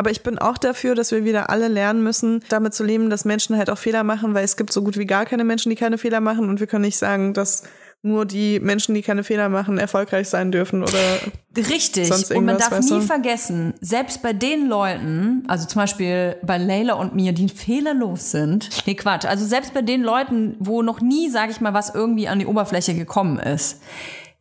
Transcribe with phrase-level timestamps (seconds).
[0.00, 3.26] Aber ich bin auch dafür, dass wir wieder alle lernen müssen, damit zu leben, dass
[3.26, 5.76] Menschen halt auch Fehler machen, weil es gibt so gut wie gar keine Menschen, die
[5.76, 7.64] keine Fehler machen und wir können nicht sagen, dass
[8.00, 11.20] nur die Menschen, die keine Fehler machen, erfolgreich sein dürfen oder
[11.54, 12.08] Richtig.
[12.08, 13.02] sonst Und man darf weißt nie du?
[13.02, 18.70] vergessen, selbst bei den Leuten, also zum Beispiel bei Leila und mir, die fehlerlos sind.
[18.86, 19.26] Nee, Quatsch.
[19.26, 22.46] Also selbst bei den Leuten, wo noch nie, sag ich mal, was irgendwie an die
[22.46, 23.82] Oberfläche gekommen ist.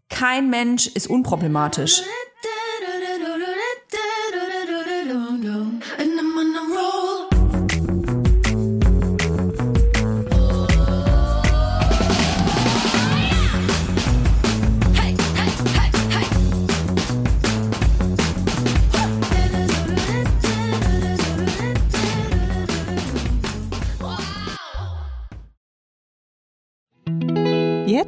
[0.07, 2.01] Kein Mensch ist unproblematisch.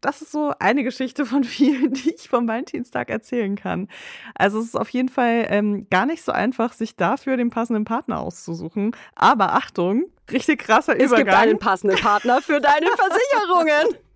[0.00, 3.88] das ist so eine Geschichte von vielen, die ich vom Valentinstag erzählen kann.
[4.34, 7.84] Also es ist auf jeden Fall ähm, gar nicht so einfach, sich dafür den passenden
[7.84, 8.94] Partner auszusuchen.
[9.14, 11.42] Aber Achtung, richtig krasser es gibt Übergang.
[11.42, 14.07] einen passenden Partner für deine Versicherungen.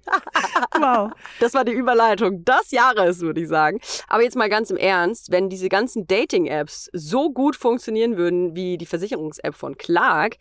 [0.79, 1.13] Wow.
[1.41, 3.81] Das war die Überleitung des Jahres, würde ich sagen.
[4.09, 8.79] Aber jetzt mal ganz im Ernst, wenn diese ganzen Dating-Apps so gut funktionieren würden wie
[8.79, 10.37] die Versicherungs-App von Clark,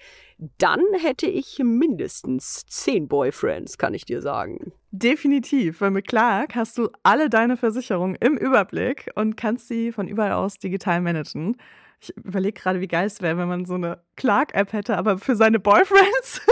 [0.57, 4.73] dann hätte ich mindestens zehn Boyfriends, kann ich dir sagen.
[4.89, 10.07] Definitiv, weil mit Clark hast du alle deine Versicherungen im Überblick und kannst sie von
[10.07, 11.57] überall aus digital managen.
[12.00, 15.35] Ich überlege gerade, wie geil es wäre, wenn man so eine Clark-App hätte, aber für
[15.35, 16.41] seine Boyfriends.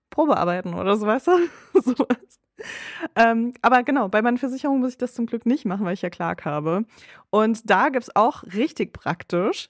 [0.11, 1.31] Probearbeiten oder so, weißt du?
[1.81, 2.39] Sowas.
[3.15, 6.03] Ähm, aber genau, bei meinen Versicherungen muss ich das zum Glück nicht machen, weil ich
[6.03, 6.85] ja Clark habe.
[7.31, 9.69] Und da gibt's auch richtig praktisch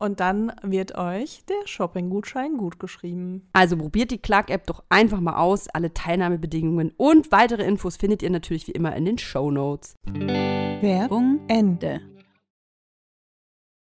[0.00, 3.48] Und dann wird euch der Shopping-Gutschein gut geschrieben.
[3.52, 5.68] Also probiert die Clark-App doch einfach mal aus.
[5.68, 9.96] Alle Teilnahmebedingungen und weitere Infos findet ihr natürlich wie immer in den Show Notes.
[10.04, 12.00] Werbung Ende.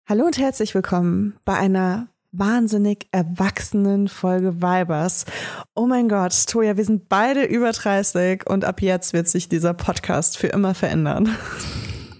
[0.09, 5.25] Hallo und herzlich willkommen bei einer wahnsinnig erwachsenen Folge Vibers.
[5.75, 9.75] Oh mein Gott, Toja, wir sind beide über 30 und ab jetzt wird sich dieser
[9.75, 11.37] Podcast für immer verändern.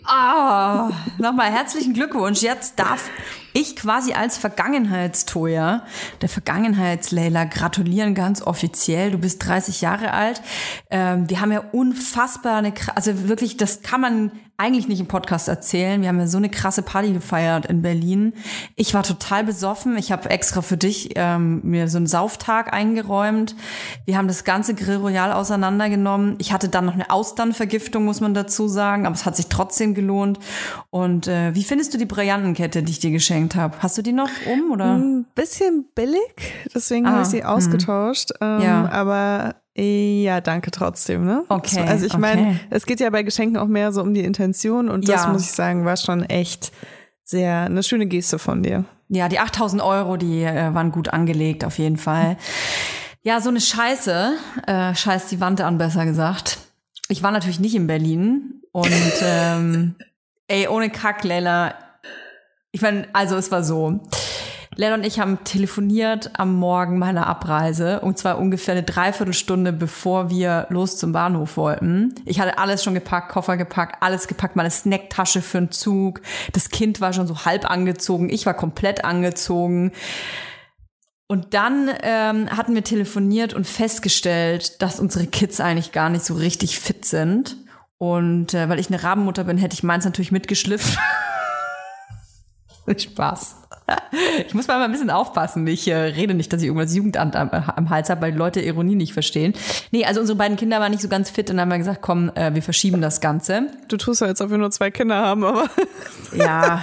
[0.05, 2.43] Ah, nochmal herzlichen Glückwunsch.
[2.43, 3.09] Jetzt darf
[3.55, 5.85] ich quasi als Vergangenheitstoja,
[6.21, 9.13] der Vergangenheitsleila, gratulieren ganz offiziell.
[9.13, 10.43] Du bist 30 Jahre alt.
[10.91, 15.49] Ähm, wir haben ja unfassbar eine, also wirklich, das kann man eigentlich nicht im Podcast
[15.49, 16.01] erzählen.
[16.01, 18.35] Wir haben ja so eine krasse Party gefeiert in Berlin.
[18.77, 19.97] Ich war total besoffen.
[19.99, 23.57] Ich habe extra für dich ähm, mir so einen Sauftag eingeräumt.
[24.07, 26.37] Wir haben das ganze Grill Royal auseinandergenommen.
[26.39, 29.93] Ich hatte dann noch eine Austernvergiftung, muss man dazu sagen, aber es hat sich trotzdem
[29.93, 30.39] gelohnt.
[30.91, 33.75] Und äh, wie findest du die Brillantenkette, die ich dir geschenkt habe?
[33.81, 34.95] Hast du die noch um oder?
[34.97, 36.21] Ein bisschen billig,
[36.75, 38.31] deswegen Ah, habe ich sie ausgetauscht.
[38.41, 38.89] Ähm, Ja.
[38.91, 41.25] Aber äh, ja, danke trotzdem.
[41.25, 41.45] Ne?
[41.49, 42.21] Okay, Also ich okay.
[42.21, 45.33] meine, es geht ja bei Geschenken auch mehr so um die Intention und das Ja.
[45.33, 46.73] muss ich sagen, war schon echt
[47.25, 48.85] sehr eine schöne Geste von dir.
[49.09, 52.37] Ja, die 8000 Euro, die äh, waren gut angelegt, auf jeden Fall.
[53.23, 54.33] Ja, so eine Scheiße,
[54.67, 56.59] äh, scheiß die Wand an, besser gesagt.
[57.09, 58.91] Ich war natürlich nicht in Berlin und
[59.23, 59.95] ähm,
[60.49, 61.75] ey, ohne Kack, Leila.
[62.75, 64.01] Ich meine, also es war so.
[64.75, 70.29] Leila und ich haben telefoniert am Morgen meiner Abreise und zwar ungefähr eine Dreiviertelstunde bevor
[70.29, 72.17] wir los zum Bahnhof wollten.
[72.25, 76.21] Ich hatte alles schon gepackt, Koffer gepackt, alles gepackt, meine Snacktasche für den Zug.
[76.53, 79.93] Das Kind war schon so halb angezogen, ich war komplett angezogen.
[81.29, 86.35] Und dann ähm, hatten wir telefoniert und festgestellt, dass unsere Kids eigentlich gar nicht so
[86.35, 87.57] richtig fit sind.
[87.99, 90.99] Und äh, weil ich eine Rabenmutter bin, hätte ich meins natürlich mitgeschliffen.
[92.99, 93.57] Spaß.
[94.47, 95.67] Ich muss mal ein bisschen aufpassen.
[95.67, 98.61] Ich äh, rede nicht, dass ich irgendwas Jugendamt am, am Hals habe, weil die Leute
[98.63, 99.53] Ironie nicht verstehen.
[99.91, 102.01] Nee, also unsere beiden Kinder waren nicht so ganz fit und dann haben wir gesagt,
[102.01, 103.67] komm, äh, wir verschieben das Ganze.
[103.89, 105.65] Du tust ja, als ob wir nur zwei Kinder haben, aber
[106.35, 106.83] Ja.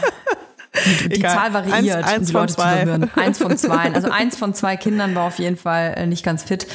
[1.04, 1.22] Die, die.
[1.22, 2.64] Zahl variiert, Eins- eins um die Leute zwei.
[2.72, 3.12] zu verwirren.
[3.16, 3.94] Eins von zwei.
[3.94, 6.66] Also eins von zwei Kindern war auf jeden Fall äh, nicht ganz fit.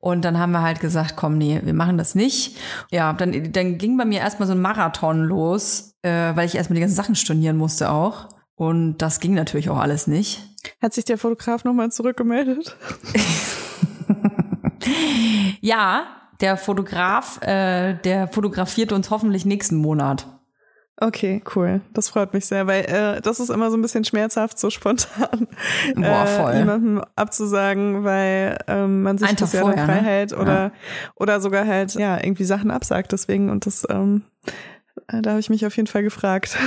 [0.00, 2.56] Und dann haben wir halt gesagt, komm, nee, wir machen das nicht.
[2.90, 6.76] Ja, dann, dann ging bei mir erstmal so ein Marathon los, äh, weil ich erstmal
[6.76, 8.28] die ganzen Sachen stornieren musste auch.
[8.62, 10.40] Und das ging natürlich auch alles nicht.
[10.80, 12.76] hat sich der Fotograf nochmal zurückgemeldet?
[15.60, 16.06] Ja,
[16.40, 20.26] der Fotograf, äh, der fotografiert uns hoffentlich nächsten Monat.
[20.96, 21.80] Okay, cool.
[21.94, 25.46] Das freut mich sehr, weil äh, das ist immer so ein bisschen schmerzhaft, so spontan
[25.94, 26.52] Boah, voll.
[26.52, 30.02] Äh, jemandem abzusagen, weil ähm, man sich das Tag ja vorher, frei ne?
[30.02, 30.72] hält oder
[31.14, 33.12] oder sogar halt ja irgendwie Sachen absagt.
[33.12, 34.50] Deswegen und das ähm, äh,
[35.20, 36.56] da habe ich mich auf jeden Fall gefragt.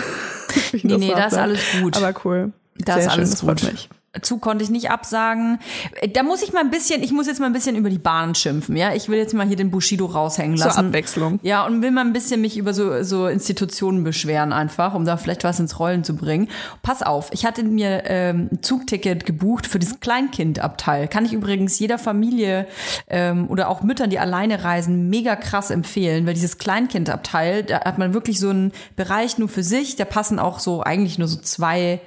[0.71, 1.97] Nee, nee, da ist alles gut.
[1.97, 2.53] Aber cool.
[2.77, 3.71] Da Sehr ist schön, alles das freut gut.
[3.73, 3.89] mich.
[4.21, 5.59] Zug konnte ich nicht absagen.
[6.01, 7.97] Äh, Da muss ich mal ein bisschen, ich muss jetzt mal ein bisschen über die
[7.97, 8.93] Bahn schimpfen, ja.
[8.93, 10.87] Ich will jetzt mal hier den Bushido raushängen Zur lassen.
[10.87, 11.39] Abwechslung.
[11.41, 15.17] Ja, und will mal ein bisschen mich über so, so Institutionen beschweren einfach, um da
[15.17, 16.47] vielleicht was ins Rollen zu bringen.
[16.81, 21.07] Pass auf, ich hatte mir ähm, ein Zugticket gebucht für das Kleinkindabteil.
[21.07, 22.67] Kann ich übrigens jeder Familie
[23.07, 27.97] ähm, oder auch Müttern, die alleine reisen, mega krass empfehlen, weil dieses Kleinkindabteil, da hat
[27.97, 29.95] man wirklich so einen Bereich nur für sich.
[29.95, 32.01] Da passen auch so eigentlich nur so zwei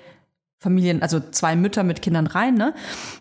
[0.61, 2.75] Familien, also zwei Mütter mit Kindern rein, ne?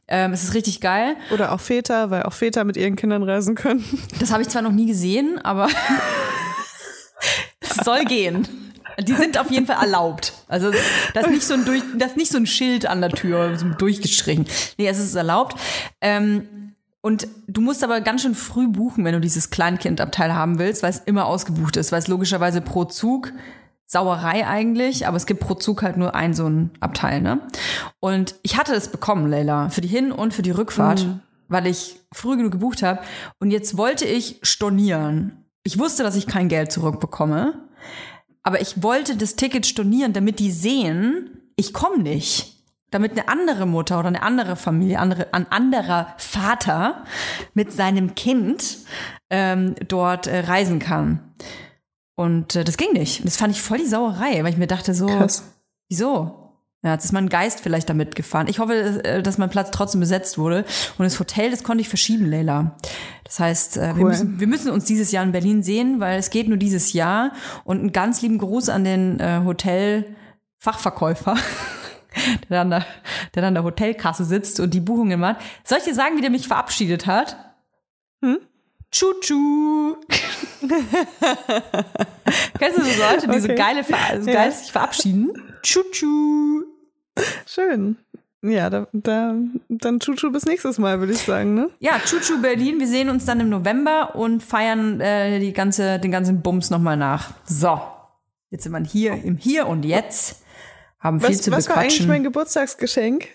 [0.07, 1.15] Ähm, es ist richtig geil.
[1.31, 3.83] Oder auch Väter, weil auch Väter mit ihren Kindern reisen können.
[4.19, 5.69] Das habe ich zwar noch nie gesehen, aber
[7.59, 8.47] es soll gehen.
[8.99, 10.33] Die sind auf jeden Fall erlaubt.
[10.47, 10.71] Also
[11.13, 13.67] das ist nicht so ein, durch, das nicht so ein Schild an der Tür, so
[13.67, 14.47] durchgestrichen.
[14.79, 15.55] Nee, es ist erlaubt.
[16.01, 20.81] Ähm, und du musst aber ganz schön früh buchen, wenn du dieses Kleinkindabteil haben willst,
[20.81, 23.31] weil es immer ausgebucht ist, weil es logischerweise pro Zug
[23.89, 27.39] Sauerei eigentlich, aber es gibt pro Zug halt nur ein so ein Abteil, ne?
[28.01, 31.07] Und ich hatte es bekommen, Leila, für die Hin- und für die Rückfahrt,
[31.47, 32.99] weil ich früh genug gebucht habe.
[33.39, 35.45] Und jetzt wollte ich stornieren.
[35.63, 37.53] Ich wusste, dass ich kein Geld zurückbekomme,
[38.43, 42.55] aber ich wollte das Ticket stornieren, damit die sehen, ich komme nicht.
[42.91, 47.03] Damit eine andere Mutter oder eine andere Familie, andere, ein anderer Vater
[47.53, 48.77] mit seinem Kind
[49.29, 51.33] ähm, dort äh, reisen kann.
[52.17, 53.19] Und äh, das ging nicht.
[53.19, 55.43] Und das fand ich voll die Sauerei, weil ich mir dachte so, Krass.
[55.87, 56.43] wieso?
[56.83, 58.47] Ja, jetzt ist mein Geist vielleicht damit gefahren.
[58.47, 60.65] Ich hoffe, äh, dass mein Platz trotzdem besetzt wurde.
[60.97, 62.75] Und das Hotel, das konnte ich verschieben, Leila.
[63.23, 64.09] Das heißt, äh, wir, Cool.
[64.09, 67.33] müssen, wir müssen uns dieses Jahr in Berlin sehen, weil es geht nur dieses Jahr.
[67.65, 71.35] Und einen ganz lieben Gruß an den äh, Hotel-Fachverkäufer,
[72.49, 72.85] der an der,
[73.35, 75.37] der an der Hotelkasse sitzt und die Buchungen macht.
[75.63, 77.37] Soll ich dir sagen, wie der mich verabschiedet hat?
[78.23, 78.39] Hm?
[78.91, 79.95] Tschu-tschu.
[82.59, 83.55] Kennst du so Leute, die so Okay.
[83.55, 84.35] geile, Ver- so Ja.
[84.35, 85.31] geil sich verabschieden?
[85.63, 86.63] Tschu-tschu.
[87.45, 87.97] Schön.
[88.43, 89.33] Ja, da, da,
[89.67, 91.69] dann Chuchu bis nächstes Mal, würde ich sagen, ne?
[91.79, 92.79] Ja, Chuchu Berlin.
[92.79, 96.97] Wir sehen uns dann im November und feiern äh, die ganze, den ganzen Bums nochmal
[96.97, 97.31] nach.
[97.45, 97.81] So,
[98.51, 100.43] jetzt sind wir hier im Hier und Jetzt.
[100.99, 102.07] Haben viel Was, zu was war eigentlich bequatschen.
[102.07, 103.27] mein Geburtstagsgeschenk?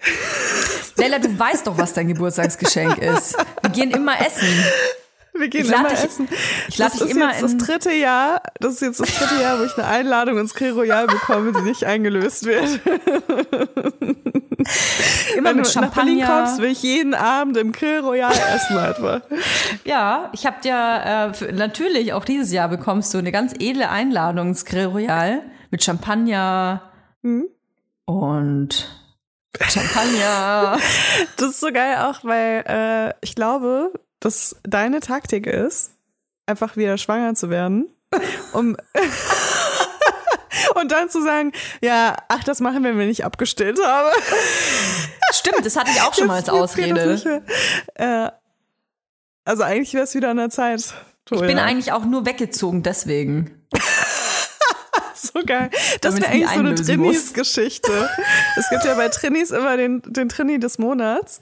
[0.97, 3.37] Leila, du weißt doch, was dein Geburtstagsgeschenk ist.
[3.63, 4.49] Wir gehen immer essen.
[5.35, 6.29] Wir gehen Ich immer dich- essen.
[6.69, 9.15] ich lade das dich ist immer jetzt das in- dritte Jahr, das ist jetzt das
[9.17, 12.81] dritte Jahr, wo ich eine Einladung ins Grill Royal bekomme, die nicht eingelöst wird.
[15.37, 16.27] Immer Wenn mit du nach Berlin Champagner.
[16.45, 19.23] kommst, will ich jeden Abend im Grill Royal essen einfach.
[19.85, 20.75] Ja, ich habe dir
[21.31, 25.43] äh, für, natürlich auch dieses Jahr bekommst du eine ganz edle Einladung ins Grill Royal
[25.71, 26.83] mit Champagner
[27.23, 27.47] Mhm.
[28.05, 28.89] und
[29.69, 30.79] Champagner.
[31.37, 35.93] Das ist so geil auch, weil äh, ich glaube, dass deine Taktik ist,
[36.47, 37.89] einfach wieder schwanger zu werden,
[38.53, 38.77] um
[40.75, 44.11] und dann zu sagen, ja, ach, das machen wir, wenn ich nicht abgestillt habe.
[45.33, 47.43] Stimmt, das hatte ich auch schon mal als Ausrede.
[47.95, 48.31] Äh,
[49.45, 50.95] also eigentlich wäre es wieder an der Zeit.
[51.25, 51.65] Ich bin Toja.
[51.65, 53.67] eigentlich auch nur weggezogen deswegen.
[55.47, 55.71] geil.
[56.01, 56.75] Das wäre eigentlich so eine.
[56.75, 58.09] Trinis-Geschichte.
[58.57, 61.41] es gibt ja bei Trinis immer den, den Trini des Monats.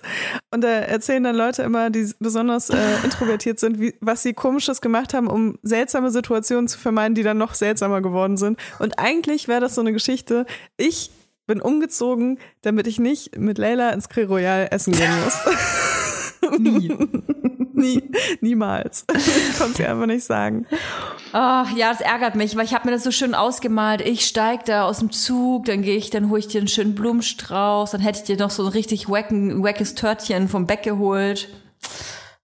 [0.51, 4.81] Und da erzählen dann Leute immer, die besonders äh, introvertiert sind, wie, was sie komisches
[4.81, 8.59] gemacht haben, um seltsame Situationen zu vermeiden, die dann noch seltsamer geworden sind.
[8.79, 10.47] Und eigentlich wäre das so eine Geschichte.
[10.77, 11.11] Ich
[11.47, 16.59] bin umgezogen, damit ich nicht mit Leila ins Grill Royal essen gehen muss.
[16.59, 16.93] Nie.
[17.81, 18.03] Nie,
[18.43, 19.07] niemals.
[19.59, 20.67] Konnte dir einfach nicht sagen.
[21.33, 24.01] Ach, ja, das ärgert mich, weil ich habe mir das so schön ausgemalt.
[24.01, 26.95] Ich steig da aus dem Zug, dann gehe ich, dann hole ich dir einen schönen
[26.95, 31.49] Blumenstrauß, dann hätte ich dir noch so ein richtig wacken, wackes Törtchen vom Beck geholt.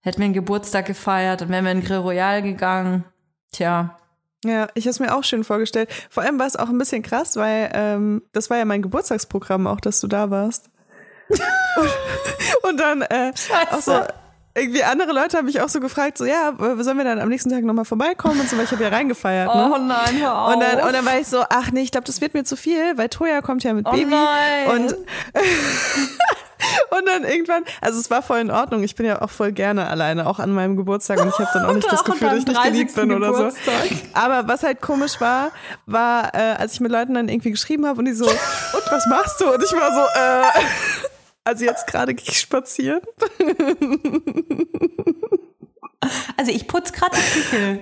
[0.01, 3.03] Hätte mir einen Geburtstag gefeiert, dann wären wir in Grill Royal gegangen.
[3.51, 3.97] Tja.
[4.45, 5.89] Ja, ich habe es mir auch schön vorgestellt.
[6.09, 9.67] Vor allem war es auch ein bisschen krass, weil ähm, das war ja mein Geburtstagsprogramm
[9.67, 10.69] auch, dass du da warst.
[11.27, 11.41] und,
[12.69, 13.33] und dann äh,
[13.71, 13.99] auch so,
[14.57, 17.49] irgendwie andere Leute haben mich auch so gefragt, so ja, sollen wir dann am nächsten
[17.49, 19.53] Tag nochmal vorbeikommen und so, weil ich habe ja reingefeiert.
[19.53, 19.71] Ne?
[19.73, 20.55] Oh nein, hör auf.
[20.55, 22.55] Und dann, und dann war ich so, ach nee, ich glaube, das wird mir zu
[22.55, 24.11] viel, weil Toja kommt ja mit Oh Baby.
[24.11, 24.67] nein.
[24.69, 24.93] Und,
[26.97, 28.83] und dann irgendwann, also es war voll in Ordnung.
[28.83, 31.19] Ich bin ja auch voll gerne alleine, auch an meinem Geburtstag.
[31.21, 33.09] Und ich habe dann auch nicht das Gefühl, dass ich nicht geliebt 30.
[33.09, 33.49] bin oder so.
[34.13, 35.51] Aber was halt komisch war,
[35.85, 39.05] war, äh, als ich mit Leuten dann irgendwie geschrieben habe und die so, und was
[39.07, 39.53] machst du?
[39.53, 40.63] Und ich war so, äh,
[41.47, 43.01] also jetzt gerade gehe ich spazieren.
[46.37, 47.79] Also ich putz gerade die Küche.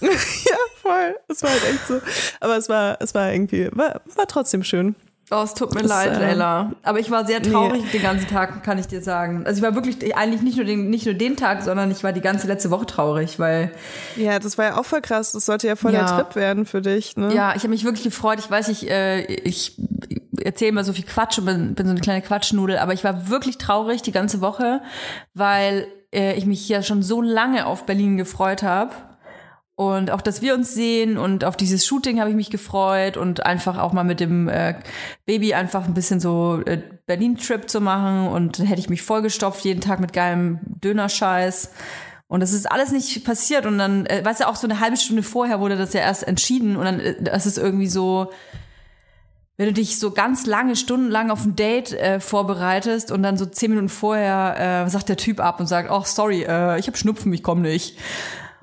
[0.50, 1.16] ja, voll.
[1.28, 2.00] Es war halt echt so.
[2.40, 4.94] Aber es war, es war irgendwie, war, war trotzdem schön.
[5.30, 6.72] Oh, es tut mir Das, leid, äh, Leila.
[6.82, 9.44] Aber ich war sehr traurig den ganzen Tag, kann ich dir sagen.
[9.46, 12.12] Also ich war wirklich eigentlich nicht nur den, nicht nur den Tag, sondern ich war
[12.12, 13.70] die ganze letzte Woche traurig, weil
[14.16, 15.32] Ja, das war ja auch voll krass.
[15.32, 16.16] Das sollte ja voll der Ja.
[16.20, 17.34] Trip werden für dich, ne?
[17.34, 18.38] Ja, ich habe mich wirklich gefreut.
[18.38, 19.80] Ich weiß, ich, äh, ich
[20.42, 23.28] erzähle mal so viel Quatsch und bin, bin so eine kleine Quatschnudel, aber ich war
[23.30, 24.82] wirklich traurig die ganze Woche,
[25.32, 28.90] weil äh, ich mich ja schon so lange auf Berlin gefreut habe.
[29.76, 33.44] Und auch, dass wir uns sehen und auf dieses Shooting habe ich mich gefreut und
[33.44, 34.76] einfach auch mal mit dem äh,
[35.26, 39.64] Baby einfach ein bisschen so äh, Berlin-Trip zu machen und dann hätte ich mich vollgestopft
[39.64, 41.72] jeden Tag mit geilem Dönerscheiß.
[42.28, 44.96] Und das ist alles nicht passiert und dann, äh, weißt du, auch so eine halbe
[44.96, 48.30] Stunde vorher wurde das ja erst entschieden und dann äh, das ist irgendwie so,
[49.56, 53.44] wenn du dich so ganz lange, stundenlang auf ein Date äh, vorbereitest und dann so
[53.44, 56.96] zehn Minuten vorher äh, sagt der Typ ab und sagt, oh sorry, äh, ich habe
[56.96, 57.98] Schnupfen, ich komme nicht.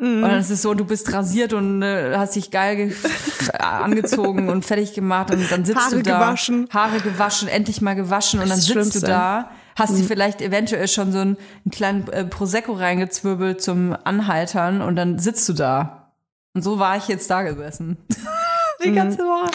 [0.02, 2.94] Und dann ist es so, du bist rasiert und äh, hast dich geil ge
[3.60, 6.18] angezogen und fertig gemacht und dann sitzt Haare du da.
[6.20, 6.68] gewaschen.
[6.74, 10.88] Haare gewaschen, endlich mal gewaschen und dann Das sitzt du da, hast dir vielleicht eventuell
[10.88, 16.12] schon so einen, einen kleinen äh, Prosecco reingezwirbelt zum Anhaltern und dann sitzt du da.
[16.56, 17.98] Und so war ich jetzt da gesessen.
[18.84, 19.52] Die ganze Woche.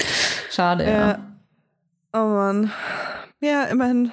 [0.52, 1.08] Schade, ja.
[1.08, 1.18] Ja.
[2.12, 2.70] Oh Mann.
[3.40, 4.12] Ja, immerhin,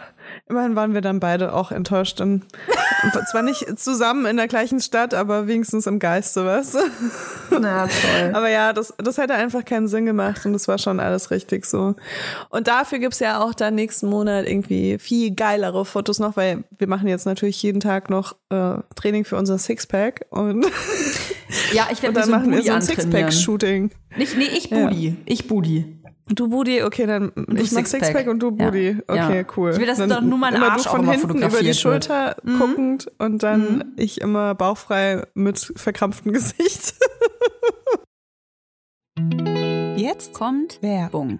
[0.49, 2.19] immerhin waren wir dann beide auch enttäuscht.
[2.21, 2.43] Und
[3.29, 6.79] zwar nicht zusammen in der gleichen Stadt, aber wenigstens im Geiste, du?
[7.59, 8.31] Na, toll.
[8.33, 11.65] Aber ja, das, das hätte einfach keinen Sinn gemacht und das war schon alles richtig
[11.65, 11.95] so.
[12.49, 16.87] Und dafür gibt's ja auch dann nächsten Monat irgendwie viel geilere Fotos noch, weil wir
[16.87, 20.65] machen jetzt natürlich jeden Tag noch äh, Training für unser Sixpack und,
[21.73, 22.81] Ja, ich werde dann so machen wir so ein.
[22.81, 23.91] Sixpack-Shooting.
[24.17, 25.15] Nicht, nee, ich Booty.
[25.25, 25.99] Ich Booty.
[26.29, 28.05] Du Booty, okay, dann ich mach Sixpack.
[28.05, 28.65] Sixpack und du Ja.
[28.69, 28.97] Booty.
[29.07, 29.45] Okay, Ja.
[29.57, 29.71] cool.
[29.71, 32.45] Ich will, dass dann doch nur mein Arsch du von hinten über die Schulter wird.
[32.45, 32.59] Mhm.
[32.59, 36.93] guckend und dann ich immer bauchfrei mit verkrampftem Gesicht.
[39.97, 41.39] Jetzt kommt Werbung.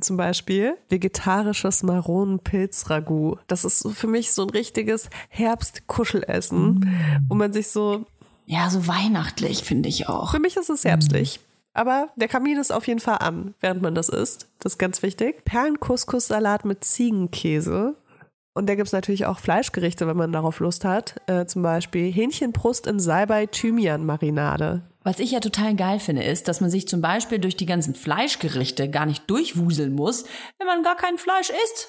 [0.00, 3.38] zum Beispiel vegetarisches Maronenpilzragout.
[3.46, 6.88] Das ist für mich so ein richtiges Herbstkuschelessen,
[7.28, 8.04] wo man sich so,
[8.46, 10.32] Ja, so weihnachtlich finde ich auch.
[10.32, 11.40] für mich ist es herbstlich.
[11.74, 14.46] Aber der Kamin ist auf jeden Fall an, während man das isst.
[14.58, 15.42] Das ist ganz wichtig.
[15.46, 17.96] Perlencouscous-Salat mit Ziegenkäse.
[18.54, 21.20] Und da gibt's natürlich auch Fleischgerichte, wenn man darauf Lust hat.
[21.26, 24.82] Äh, zum Beispiel Hähnchenbrust in Salbei-Thymian-Marinade.
[25.04, 27.94] Was ich ja total geil finde, ist, dass man sich zum Beispiel durch die ganzen
[27.94, 30.24] Fleischgerichte gar nicht durchwuseln muss,
[30.58, 31.88] wenn man gar kein Fleisch isst.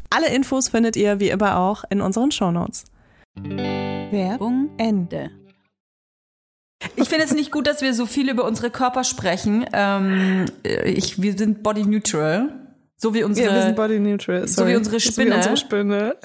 [0.13, 2.83] Alle Infos findet ihr wie immer auch in unseren Shownotes.
[3.35, 5.31] Werbung Ende.
[6.97, 9.65] Ich finde es nicht gut, dass wir so viel über unsere Körper sprechen.
[9.71, 12.70] Ähm, ich, wir sind body neutral.
[13.01, 14.47] So wie unsere, Ja, body neutral.
[14.47, 15.31] so wie unsere Spinne.
[15.31, 16.15] Wie unsere Spinne.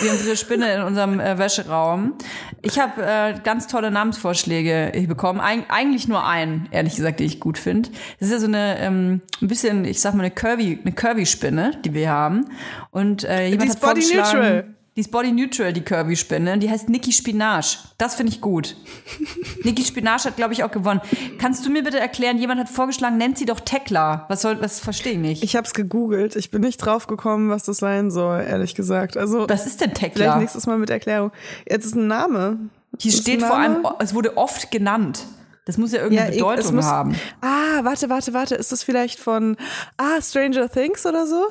[0.00, 2.14] wie unsere Spinne in unserem äh, Wäscheraum.
[2.62, 5.40] Ich habe äh, ganz tolle Namensvorschläge bekommen.
[5.40, 7.88] Eig eigentlich nur einen, ehrlich gesagt, den ich gut finde.
[8.20, 11.26] Das ist ja so eine ähm, ein bisschen, ich sag mal eine curvy, eine curvy
[11.26, 12.44] Spinne, die wir haben.
[12.92, 14.64] Und äh, jemand ist hat body neutral.
[14.96, 16.58] Die ist body neutral, die curvy Spinne.
[16.58, 17.78] Die heißt Niki Spinach.
[17.96, 18.76] Das finde ich gut.
[19.62, 21.00] Niki Spinach hat, glaube ich, auch gewonnen.
[21.38, 22.38] Kannst du mir bitte erklären?
[22.38, 24.26] Jemand hat vorgeschlagen, nennt sie doch Tekla.
[24.28, 25.42] Was soll, was verstehe ich nicht?
[25.44, 26.34] Ich habe es gegoogelt.
[26.34, 29.16] Ich bin nicht drauf gekommen, was das sein soll, ehrlich gesagt.
[29.16, 30.36] Also was ist denn vielleicht Tekla?
[30.38, 31.30] nächstes Mal mit Erklärung.
[31.68, 32.58] Jetzt ist ein Name.
[32.98, 35.24] Hier Ist steht vor allem, es wurde oft genannt.
[35.66, 37.14] Das muss ja irgendeine ich- Bedeutung muss, haben.
[37.40, 38.56] Ah, warte, warte, warte.
[38.56, 39.56] Ist das vielleicht von
[39.96, 41.46] Ah, Stranger Things oder so?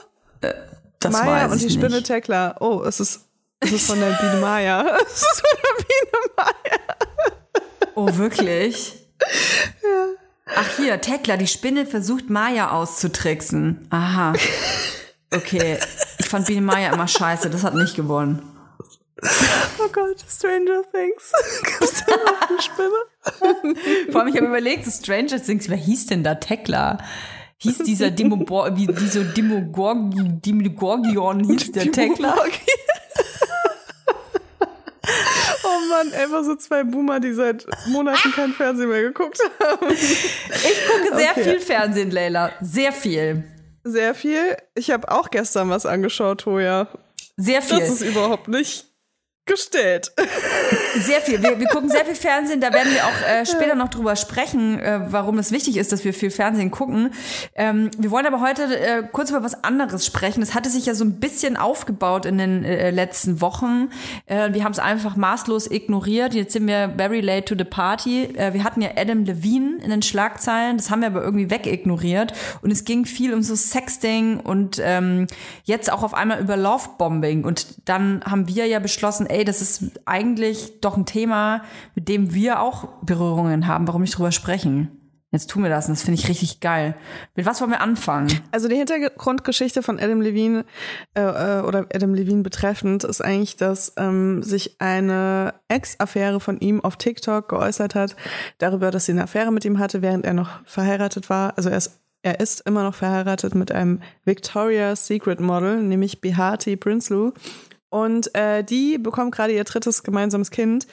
[1.00, 2.08] Das Maya und die ich Spinne nicht.
[2.08, 2.58] Tekla.
[2.60, 3.29] Oh, es ist,
[3.60, 4.98] es ist von der Biene Maya.
[5.06, 6.80] Es ist von der Biene Maya.
[7.96, 8.94] Oh, wirklich?
[10.56, 13.88] Ach hier, Tekla, die Spinne versucht Maya auszutricksen.
[13.90, 14.34] Aha.
[15.34, 15.78] Okay.
[16.18, 18.42] Ich fand Biene Maya immer scheiße, das hat nicht gewonnen.
[19.22, 21.32] Oh Gott, Stranger Things.
[21.80, 23.04] Gibt's da noch eine Spinne?
[24.12, 27.00] Vor allem, ich habe überlegt, Stranger Things, wer hieß denn da Tekla?
[27.58, 32.38] Hieß dieser Dimogorgi, Dimogorgion hieß der Tekla?
[35.64, 39.88] Oh Mann, einfach so zwei Boomer, die seit Monaten kein Fernsehen mehr geguckt haben.
[39.92, 41.44] Ich gucke sehr Okay.
[41.44, 42.52] viel Fernsehen, Leila.
[42.62, 43.44] Sehr viel.
[43.84, 44.58] Sehr viel.
[44.76, 46.88] Ich habe auch gestern was angeschaut, Toja.
[47.38, 47.80] Sehr viel.
[47.80, 48.86] Das ist überhaupt nicht
[49.50, 50.12] gestellt.
[50.96, 51.42] Sehr viel.
[51.44, 52.62] Wir, wir gucken sehr viel Fernsehen.
[52.62, 56.06] Da werden wir auch äh, später noch drüber sprechen, äh, warum es wichtig ist, dass
[56.06, 57.12] wir viel Fernsehen gucken.
[57.56, 60.42] Ähm, wir wollen aber heute äh, kurz über was anderes sprechen.
[60.42, 63.90] Es hatte sich ja so ein bisschen aufgebaut in den äh, letzten Wochen.
[64.28, 66.34] Äh, wir haben es einfach maßlos ignoriert.
[66.34, 68.26] Jetzt sind wir very late to the party.
[68.36, 70.78] Äh, wir hatten ja Adam Levine in den Schlagzeilen.
[70.78, 72.34] Das haben wir aber irgendwie wegignoriert.
[72.62, 75.28] Und es ging viel um so Sexting und ähm,
[75.64, 77.44] jetzt auch auf einmal über Lovebombing.
[77.44, 81.64] Und dann haben wir ja beschlossen, ey, das ist eigentlich doch ein Thema,
[81.96, 83.88] mit dem wir auch Berührungen haben.
[83.88, 85.00] Warum nicht drüber sprechen?
[85.32, 86.96] Jetzt tun wir das und das finde ich richtig geil.
[87.36, 88.42] Mit was wollen wir anfangen?
[88.52, 90.66] Also die Hintergrundgeschichte von Adam Levine
[91.14, 96.84] äh, äh, oder Adam Levine betreffend ist eigentlich, dass ähm, sich eine Ex-Affäre von ihm
[96.84, 98.16] auf TikTok geäußert hat,
[98.58, 101.54] darüber, dass sie eine Affäre mit ihm hatte, während er noch verheiratet war.
[101.58, 106.76] Also er ist, er ist immer noch verheiratet mit einem Victoria's Secret Model, nämlich Behati
[106.76, 107.34] Prinsloo.
[107.90, 110.88] Und äh, die bekommt gerade ihr drittes gemeinsames Kind.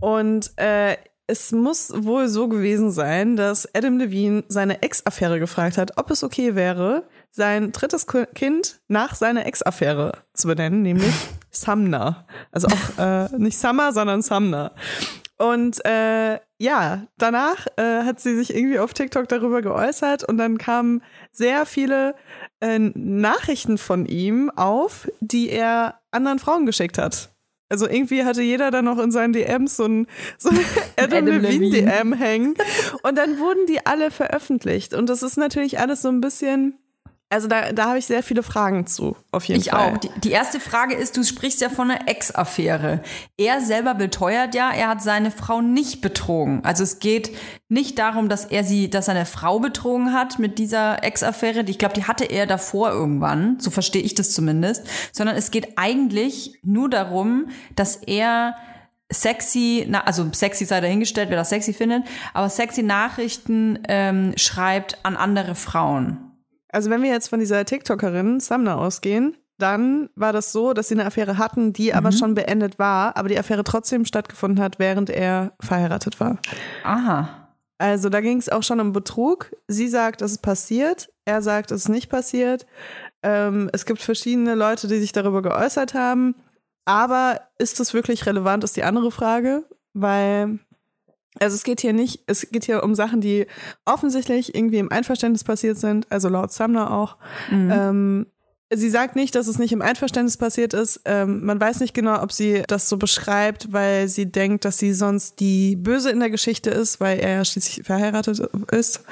[0.00, 0.96] Und äh,
[1.26, 6.24] es muss wohl so gewesen sein, dass Adam Levine seine Ex-Affäre gefragt hat, ob es
[6.24, 11.12] okay wäre, sein drittes Ki- Kind nach seiner Ex-Affäre zu benennen, nämlich
[11.50, 12.26] Sumner.
[12.50, 14.72] Also auch äh, nicht Summer, sondern Sumner.
[15.38, 20.58] Und äh, ja, danach äh, hat sie sich irgendwie auf TikTok darüber geäußert und dann
[20.58, 22.16] kamen sehr viele
[22.60, 27.30] äh, Nachrichten von ihm auf, die er anderen Frauen geschickt hat.
[27.70, 30.06] Also irgendwie hatte jeder dann noch in seinen DMs so ein,
[30.38, 30.58] so ein
[30.96, 31.70] Adam, Adam Levine.
[31.70, 32.54] DM hängen.
[33.02, 34.94] Und dann wurden die alle veröffentlicht.
[34.94, 36.78] Und das ist natürlich alles so ein bisschen,
[37.30, 39.92] also da, da habe ich sehr viele Fragen zu, auf jeden Ich Fall.
[39.92, 39.98] auch.
[39.98, 43.02] Die, die erste Frage ist, du sprichst ja von einer Ex-Affäre.
[43.36, 46.64] Er selber beteuert ja, er hat seine Frau nicht betrogen.
[46.64, 47.36] Also es geht
[47.68, 51.64] nicht darum, dass er sie, dass seine Frau betrogen hat mit dieser Ex-Affäre.
[51.66, 53.60] Ich glaube, die hatte er davor irgendwann.
[53.60, 54.86] So verstehe ich das zumindest.
[55.12, 58.54] Sondern es geht eigentlich nur darum, dass er
[59.10, 65.04] sexy, na, also sexy sei dahingestellt, wer das sexy findet, aber sexy Nachrichten ähm, schreibt
[65.04, 66.27] an andere Frauen.
[66.70, 70.94] Also wenn wir jetzt von dieser TikTokerin Samna ausgehen, dann war das so, dass sie
[70.94, 75.10] eine Affäre hatten, die aber schon beendet war, aber die Affäre trotzdem stattgefunden hat, während
[75.10, 76.38] er verheiratet war.
[76.84, 77.48] Aha.
[77.78, 79.52] Also da ging es auch schon um Betrug.
[79.68, 81.10] Sie sagt, es ist passiert.
[81.24, 82.66] Er sagt, es ist nicht passiert.
[83.22, 86.34] Ähm, es gibt verschiedene Leute, die sich darüber geäußert haben.
[86.84, 89.64] Aber ist das wirklich relevant, ist die andere Frage.
[89.92, 90.58] Weil,
[91.40, 93.46] also es geht hier nicht, es geht hier um Sachen, die
[93.84, 97.16] offensichtlich irgendwie im Einverständnis passiert sind, also laut Sumner auch.
[97.50, 98.26] Ähm,
[98.70, 101.00] Sie sagt nicht, dass es nicht im Einverständnis passiert ist.
[101.06, 104.92] Ähm, man weiß nicht genau, ob sie das so beschreibt, weil sie denkt, dass sie
[104.92, 109.04] sonst die Böse in der Geschichte ist, weil er ja schließlich verheiratet ist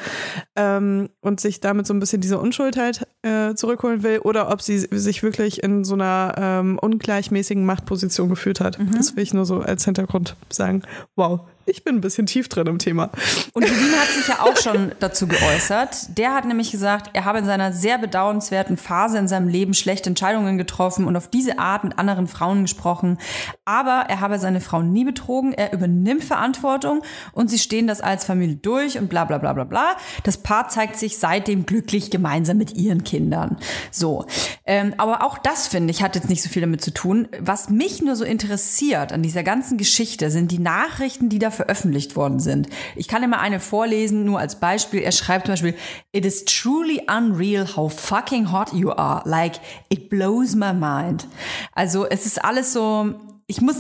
[0.57, 4.61] ähm, und sich damit so ein bisschen diese Unschuld halt äh, zurückholen will, oder ob
[4.61, 8.79] sie sich wirklich in so einer ähm, ungleichmäßigen Machtposition gefühlt hat.
[8.95, 10.83] Das will ich nur so als Hintergrund sagen.
[11.15, 13.11] Wow, ich bin ein bisschen tief drin im Thema.
[13.53, 16.17] Und Levine hat sich ja auch schon dazu geäußert.
[16.17, 20.09] Der hat nämlich gesagt, er habe in seiner sehr bedauernswerten Phase in seinem Leben schlechte
[20.09, 23.19] Entscheidungen getroffen und auf diese Art mit anderen Frauen gesprochen.
[23.65, 25.53] Aber er habe seine Frau nie betrogen.
[25.53, 27.03] Er übernimmt Verantwortung
[27.33, 29.97] und sie stehen das als Familie durch und bla bla bla bla bla.
[30.23, 33.57] Das Paar zeigt sich seitdem glücklich gemeinsam mit ihren Kindern.
[33.91, 34.27] So.
[34.67, 37.27] Ähm, aber auch das, finde ich, hat jetzt nicht so viel damit zu tun.
[37.41, 42.15] Was mich nur so interessiert an dieser ganzen Geschichte sind die Nachrichten, die da veröffentlicht
[42.15, 42.69] worden sind.
[42.95, 45.01] Ich kann immer eine vorlesen, nur als Beispiel.
[45.01, 45.75] Er schreibt zum Beispiel,
[46.13, 49.29] It is truly unreal how fucking hot you are.
[49.29, 49.55] Like,
[49.89, 51.27] it blows my mind.
[51.73, 53.15] Also, es ist alles so,
[53.47, 53.77] ich muss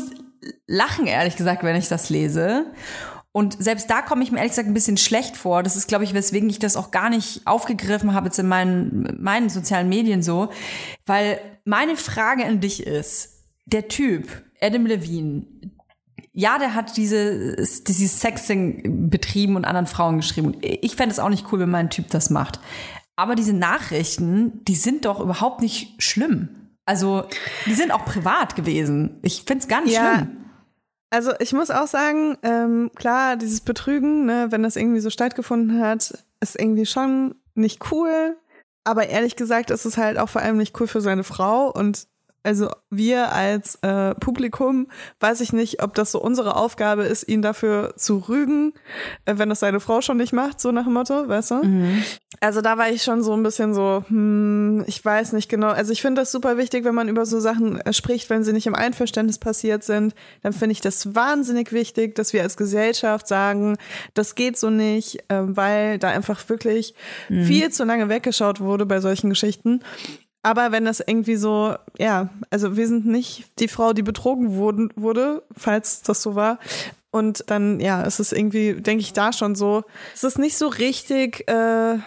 [0.66, 2.66] lachen, ehrlich gesagt, wenn ich das lese.
[3.36, 5.62] Und selbst da komme ich mir ehrlich gesagt ein bisschen schlecht vor.
[5.62, 9.18] Das ist, glaube ich, weswegen ich das auch gar nicht aufgegriffen habe jetzt in meinen,
[9.20, 10.48] meinen sozialen Medien so.
[11.04, 15.44] Weil meine Frage an dich ist, der Typ, Adam Levine,
[16.38, 20.48] ja, der hat diese, dieses Sexing betrieben und anderen Frauen geschrieben.
[20.48, 22.60] Und Ich fände es auch nicht cool, wenn mein Typ das macht.
[23.16, 26.50] Aber diese Nachrichten, die sind doch überhaupt nicht schlimm.
[26.84, 27.24] Also,
[27.64, 29.18] die sind auch privat gewesen.
[29.22, 30.14] Ich finde es gar nicht Ja.
[30.16, 30.36] schlimm.
[31.10, 35.80] Also ich muss auch sagen, ähm, klar, dieses Betrügen, ne, wenn das irgendwie so stattgefunden
[35.80, 38.36] hat, ist irgendwie schon nicht cool.
[38.84, 41.70] Aber ehrlich gesagt ist es halt auch vor allem nicht cool für seine Frau.
[41.72, 42.06] Und
[42.46, 44.86] also wir als äh, Publikum,
[45.18, 48.72] weiß ich nicht, ob das so unsere Aufgabe ist, ihn dafür zu rügen,
[49.24, 51.62] äh, wenn das seine Frau schon nicht macht, so nach dem Motto, weißt du?
[52.40, 55.68] Also da war ich schon so ein bisschen so, hm, ich weiß nicht genau.
[55.68, 58.52] Also ich finde das super wichtig, wenn man über so Sachen äh, spricht, wenn sie
[58.52, 63.26] nicht im Einverständnis passiert sind, dann finde ich das wahnsinnig wichtig, dass wir als Gesellschaft
[63.26, 63.76] sagen,
[64.14, 66.94] das geht so nicht, äh, weil da einfach wirklich
[67.28, 69.80] viel zu lange weggeschaut wurde bei solchen Geschichten.
[70.46, 74.92] Aber wenn das irgendwie so, ja, also wir sind nicht die Frau, die betrogen wurden,
[74.94, 76.60] wurde, falls das so war.
[77.10, 79.82] Und dann, ja, es ist irgendwie, denke ich, da schon so,
[80.14, 81.98] es ist nicht so richtig, äh,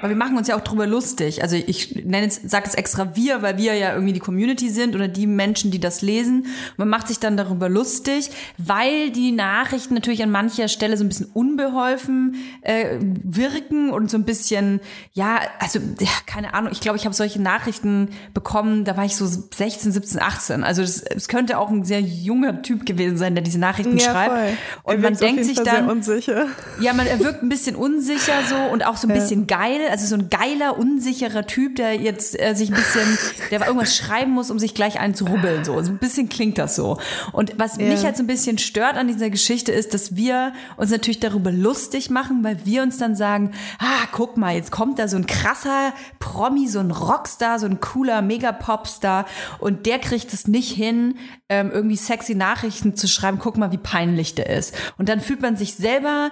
[0.00, 1.42] Weil wir machen uns ja auch drüber lustig.
[1.42, 4.94] Also ich nenne es, sag es extra wir, weil wir ja irgendwie die Community sind
[4.94, 6.46] oder die Menschen, die das lesen.
[6.76, 11.08] Man macht sich dann darüber lustig, weil die Nachrichten natürlich an mancher Stelle so ein
[11.08, 14.80] bisschen unbeholfen äh, wirken und so ein bisschen,
[15.12, 16.72] ja, also ja, keine Ahnung.
[16.72, 20.64] Ich glaube, ich habe solche Nachrichten bekommen, da war ich so 16, 17, 18.
[20.64, 24.30] Also es könnte auch ein sehr junger Typ gewesen sein, der diese Nachrichten ja, schreibt.
[24.30, 24.56] voll.
[24.84, 26.46] Und Er man denkt sich Fall dann, sehr unsicher.
[26.80, 29.80] ja, man, er wirkt ein bisschen unsicher so und auch so ein bisschen geil.
[29.90, 33.18] Also so ein geiler, unsicherer Typ, der jetzt äh, sich ein bisschen,
[33.50, 35.64] der irgendwas schreiben muss, um sich gleich einen zu rubbeln.
[35.64, 35.80] So.
[35.82, 36.98] so ein bisschen klingt das so.
[37.32, 40.90] Und was mich halt so ein bisschen stört an dieser Geschichte ist, dass wir uns
[40.90, 45.08] natürlich darüber lustig machen, weil wir uns dann sagen, ah, guck mal, jetzt kommt da
[45.08, 49.26] so ein krasser Promi, so ein Rockstar, so ein cooler Mega-Popstar
[49.58, 51.16] und der kriegt es nicht hin,
[51.48, 54.74] ähm, irgendwie sexy Nachrichten zu schreiben, guck mal, wie peinlich der ist.
[54.98, 56.30] Und dann fühlt man sich selber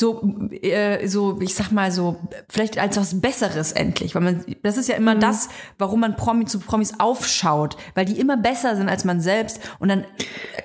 [0.00, 2.16] so, äh, so, ich sag mal so,
[2.48, 6.46] vielleicht als was Besseres endlich, weil man, das ist ja immer das, warum man Promi
[6.46, 10.04] zu Promis aufschaut, weil die immer besser sind als man selbst und dann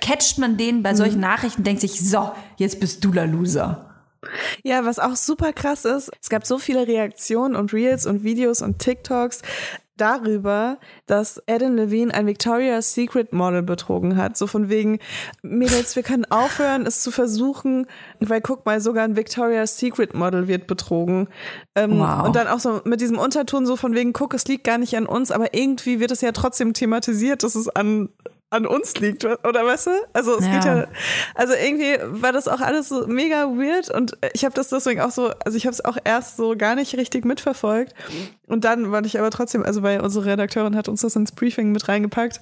[0.01, 3.91] catcht man den bei solchen Nachrichten, denkt sich, so, jetzt bist du der Loser.
[4.63, 8.61] Ja, was auch super krass ist, es gab so viele Reaktionen und Reels und Videos
[8.61, 9.41] und TikToks
[9.97, 14.37] darüber, dass Adam Levine ein Victoria's Secret Model betrogen hat.
[14.37, 14.99] So von wegen,
[15.41, 17.87] Mädels, wir können aufhören, es zu versuchen,
[18.19, 21.27] weil guck mal, sogar ein Victoria's Secret Model wird betrogen.
[21.75, 22.25] Ähm, Wow.
[22.25, 24.95] Und dann auch so mit diesem Unterton so von wegen, guck, es liegt gar nicht
[24.97, 28.09] an uns, aber irgendwie wird es ja trotzdem thematisiert, dass es an
[28.51, 29.91] an uns liegt, oder weißt du?
[30.13, 30.77] Also es geht Ja.
[30.77, 30.87] ja,
[31.33, 35.11] also irgendwie war das auch alles so mega weird und ich habe das deswegen auch
[35.11, 37.93] so, also ich habe es auch erst so gar nicht richtig mitverfolgt
[38.47, 41.71] und dann wollte ich aber trotzdem, also weil unsere Redakteurin hat uns das ins Briefing
[41.71, 42.39] mit reingepackt.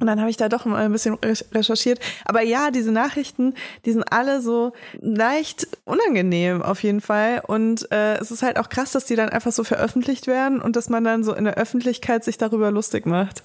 [0.00, 1.98] Und dann habe ich da doch mal ein bisschen re- recherchiert.
[2.24, 7.42] Aber ja, diese Nachrichten, die sind alle so leicht unangenehm auf jeden Fall.
[7.44, 10.76] Und äh, es ist halt auch krass, dass die dann einfach so veröffentlicht werden und
[10.76, 13.42] dass man dann so in der Öffentlichkeit sich darüber lustig macht.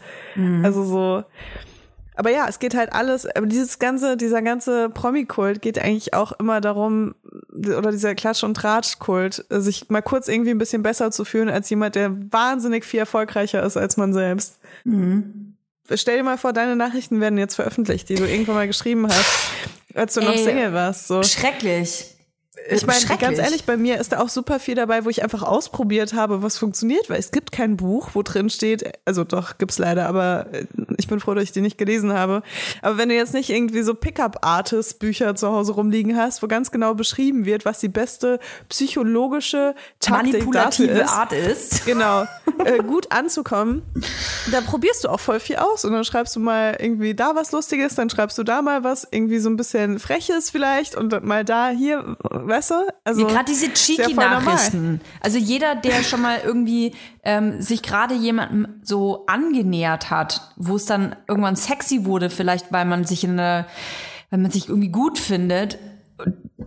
[0.64, 1.24] Also so.
[2.16, 6.32] Aber ja, es geht halt alles, aber dieses ganze, dieser ganze Promi-Kult geht eigentlich auch
[6.34, 7.16] immer darum,
[7.52, 11.70] oder dieser Klatsch- und Tratsch-Kult, sich mal kurz irgendwie ein bisschen besser zu fühlen als
[11.70, 14.60] jemand, der wahnsinnig viel erfolgreicher ist als man selbst.
[15.96, 19.50] Stell dir mal vor, deine Nachrichten werden jetzt veröffentlicht, die du irgendwann mal geschrieben hast,
[19.94, 21.08] als du noch Ey, Single warst.
[21.08, 21.24] So.
[21.24, 22.13] Schrecklich.
[22.70, 25.42] Ich meine, ganz ehrlich, bei mir ist da auch super viel dabei, wo ich einfach
[25.42, 29.80] ausprobiert habe, was funktioniert, weil es gibt kein Buch, wo drin steht, also doch, gibt's
[29.80, 30.66] leider, aber äh,
[30.98, 32.44] ich bin froh, dass ich die nicht gelesen habe.
[32.84, 36.94] Aber wenn du jetzt nicht irgendwie so Pickup-Artist-Bücher zu Hause rumliegen hast, wo ganz genau
[36.94, 38.40] beschrieben wird, was die beste
[38.70, 41.86] psychologische Taktik manipulative ist, Art ist.
[41.88, 42.26] genau,
[42.66, 43.82] äh, gut anzukommen,
[44.52, 47.52] da probierst du auch voll viel aus und dann schreibst du mal irgendwie da was
[47.52, 51.44] Lustiges, dann schreibst du da mal was, irgendwie so ein bisschen Freches vielleicht und mal
[51.44, 52.16] da hier,
[52.48, 52.76] weißt du?
[53.04, 55.02] Also Gerade diese ja Cheeky-Nachrichten.
[55.22, 60.86] Also jeder, der schon mal irgendwie ähm, sich gerade jemandem so angenähert hat, wo es
[60.86, 63.66] dann irgendwann sexy wurde, vielleicht weil man sich in eine,
[64.30, 65.78] wenn man sich irgendwie gut findet,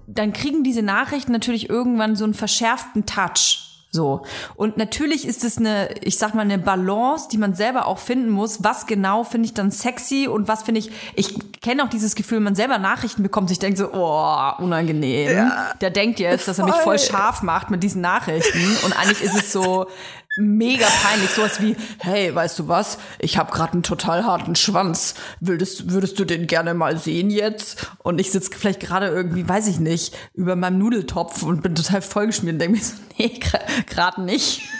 [0.06, 3.65] dann kriegen diese Nachrichten natürlich irgendwann so einen verschärften Touch.
[3.96, 4.22] So.
[4.54, 8.30] Und natürlich ist es eine, ich sag mal, eine Balance, die man selber auch finden
[8.30, 8.62] muss.
[8.62, 12.36] Was genau finde ich dann sexy und was finde ich, ich kenne auch dieses Gefühl,
[12.36, 15.50] wenn man selber Nachrichten bekommt, sich denkt so, oh, unangenehm.
[15.80, 16.98] Der denkt jetzt, dass er mich voll.
[16.98, 18.76] scharf macht mit diesen Nachrichten.
[18.84, 19.86] Und eigentlich ist es so
[20.36, 21.30] mega peinlich.
[21.30, 22.98] Sowas wie, hey, weißt du was?
[23.18, 25.14] Ich habe gerade einen total harten Schwanz.
[25.40, 27.90] Würdest, würdest du den gerne mal sehen jetzt?
[27.98, 32.02] Und ich sitze vielleicht gerade irgendwie, weiß ich nicht, über meinem Nudeltopf und bin total
[32.02, 33.40] vollgeschmiert und denke mir so, nee,
[33.86, 34.62] gerade nicht.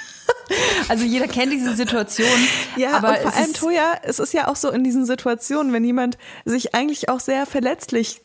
[0.89, 2.29] Also jeder kennt diese Situation.
[2.77, 5.85] Ja, aber und vor allem, Toja, es ist ja auch so in diesen Situationen, wenn
[5.85, 8.23] jemand sich eigentlich auch sehr verletzlich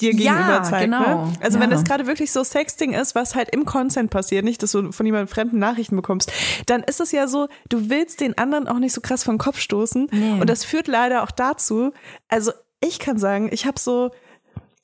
[0.00, 0.84] dir Ja, gegenüber zeigt.
[0.84, 1.26] genau.
[1.26, 1.32] Ne?
[1.40, 1.76] Also wenn Ja.
[1.76, 5.06] das gerade wirklich so Sexting ist, was halt im Consent passiert, nicht, dass du von
[5.06, 6.32] jemandem fremden Nachrichten bekommst,
[6.66, 9.58] dann ist es ja so, du willst den anderen auch nicht so krass vom Kopf
[9.60, 10.08] stoßen.
[10.40, 11.92] Und das führt leider auch dazu,
[12.28, 14.10] also ich kann sagen, ich habe so,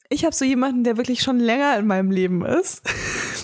[0.09, 2.83] ich habe so jemanden, der wirklich schon länger in meinem Leben ist.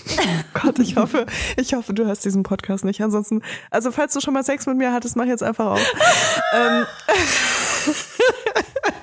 [0.53, 1.25] Gott, ich hoffe,
[1.57, 3.01] ich hoffe, du hörst diesen Podcast nicht.
[3.01, 5.79] Ansonsten, also falls du schon mal Sex mit mir hattest, mach jetzt einfach auf.
[6.53, 6.85] ähm,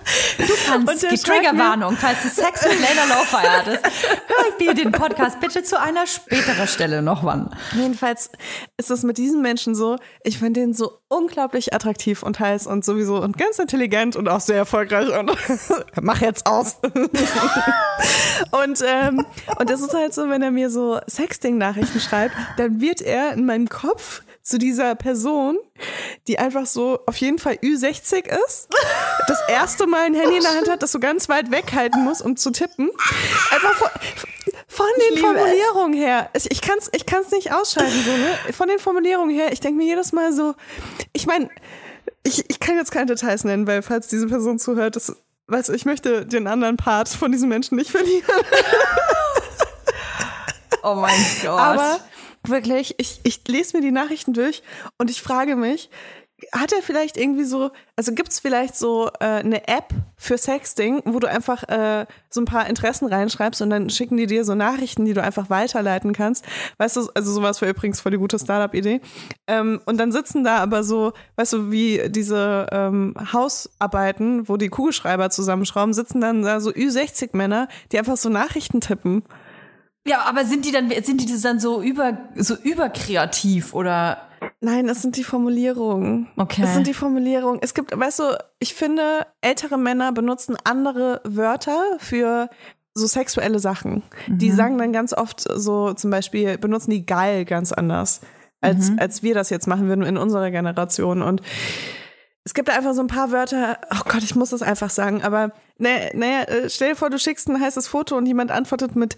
[0.74, 4.92] Und der die Triggerwarnung, falls du Sex mit Lena Lowfire hattest, hör ich dir den
[4.92, 7.50] Podcast bitte zu einer späteren Stelle noch wann.
[7.72, 8.30] Jedenfalls
[8.76, 12.84] ist es mit diesen Menschen so, ich finde den so unglaublich attraktiv und heiß und
[12.84, 15.30] sowieso und ganz intelligent und auch sehr erfolgreich und
[16.00, 16.76] mach jetzt aus.
[18.50, 19.24] und, ähm,
[19.58, 23.46] und das ist halt so, wenn er mir so Sexting-Nachrichten schreibt, dann wird er in
[23.46, 25.58] meinem Kopf zu dieser Person,
[26.28, 28.68] die einfach so auf jeden Fall Ü60 ist,
[29.26, 32.20] das erste Mal ein Handy in der Hand hat, das so ganz weit weghalten muss,
[32.20, 32.90] um zu tippen.
[33.50, 33.88] Einfach von,
[34.68, 36.28] von den Formulierungen her.
[36.34, 38.52] Ich, kann es ich kann's nicht ausschalten, so, ne?
[38.52, 40.54] Von den Formulierungen her, ich denke mir jedes Mal so,
[41.14, 41.48] ich meine,
[42.22, 45.72] ich, ich kann jetzt keine Details nennen, weil falls diese Person zuhört, das, weißt du,
[45.72, 48.24] ich möchte den anderen Part von diesem Menschen nicht verlieren.
[50.82, 51.58] Oh mein Gott.
[51.58, 51.98] Aber
[52.48, 54.62] wirklich, ich, ich lese mir die Nachrichten durch
[54.98, 55.90] und ich frage mich,
[56.52, 61.02] hat er vielleicht irgendwie so, also gibt es vielleicht so äh, eine App für Sexting,
[61.04, 64.54] wo du einfach äh, so ein paar Interessen reinschreibst und dann schicken die dir so
[64.54, 66.44] Nachrichten, die du einfach weiterleiten kannst.
[66.78, 69.00] Weißt du, also sowas war übrigens voll die gute Startup-Idee.
[69.46, 74.68] Ähm, und dann sitzen da aber so, weißt du, wie diese ähm, Hausarbeiten, wo die
[74.68, 79.22] Kugelschreiber zusammenschrauben, sitzen dann da so Ü60-Männer, die einfach so Nachrichten tippen.
[80.06, 84.18] Ja, aber sind die dann, sind die dann so über, so überkreativ oder?
[84.60, 86.28] Nein, es sind die Formulierungen.
[86.36, 86.62] Okay.
[86.64, 87.60] Es sind die Formulierungen.
[87.62, 92.50] Es gibt, weißt du, ich finde, ältere Männer benutzen andere Wörter für
[92.94, 94.02] so sexuelle Sachen.
[94.28, 98.20] Die sagen dann ganz oft so, zum Beispiel, benutzen die geil ganz anders,
[98.60, 101.22] als, als wir das jetzt machen würden in unserer Generation.
[101.22, 101.42] Und
[102.44, 105.22] es gibt da einfach so ein paar Wörter, oh Gott, ich muss das einfach sagen,
[105.22, 108.96] aber naja, naja, äh, stell dir vor, du schickst ein heißes Foto und jemand antwortet
[108.96, 109.16] mit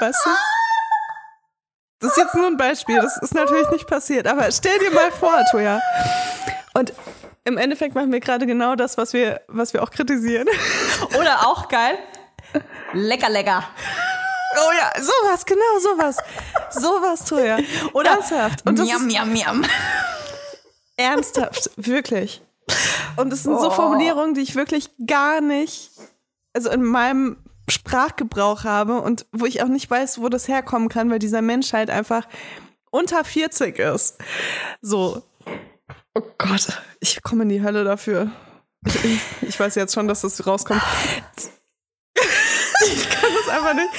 [0.00, 0.30] Weißt du?
[2.00, 5.10] Das ist jetzt nur ein Beispiel, das ist natürlich nicht passiert, aber stell dir mal
[5.10, 5.80] vor, Toja.
[6.74, 6.92] Und
[7.44, 10.46] im Endeffekt machen wir gerade genau das, was wir, was wir auch kritisieren.
[11.18, 11.98] Oder auch geil.
[12.92, 13.64] Lecker, lecker.
[14.56, 16.16] Oh ja, sowas, genau sowas.
[16.70, 17.58] Sowas, Toja.
[17.94, 18.66] Oder ernsthaft.
[18.66, 19.64] Und das miam, ist miam, miam.
[20.96, 22.42] ernsthaft, wirklich.
[23.16, 25.90] Und es sind so Formulierungen, die ich wirklich gar nicht,
[26.52, 31.10] also in meinem Sprachgebrauch habe und wo ich auch nicht weiß, wo das herkommen kann,
[31.10, 32.26] weil dieser Mensch halt einfach
[32.90, 34.18] unter 40 ist.
[34.82, 35.22] So.
[36.14, 38.30] Oh Gott, ich komme in die Hölle dafür.
[38.86, 40.82] Ich, ich, ich weiß jetzt schon, dass das rauskommt.
[42.86, 43.90] Ich kann das einfach nicht.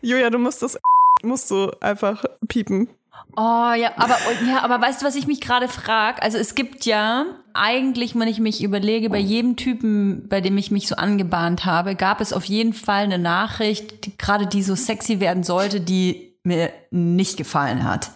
[0.00, 0.78] Julia, du musst das
[1.22, 2.88] musst du einfach piepen.
[3.36, 6.22] Oh ja, aber ja, aber weißt du, was ich mich gerade frage?
[6.22, 10.70] Also es gibt ja eigentlich, wenn ich mich überlege, bei jedem Typen, bei dem ich
[10.70, 14.74] mich so angebahnt habe, gab es auf jeden Fall eine Nachricht, die, gerade die so
[14.74, 18.10] sexy werden sollte, die mir nicht gefallen hat.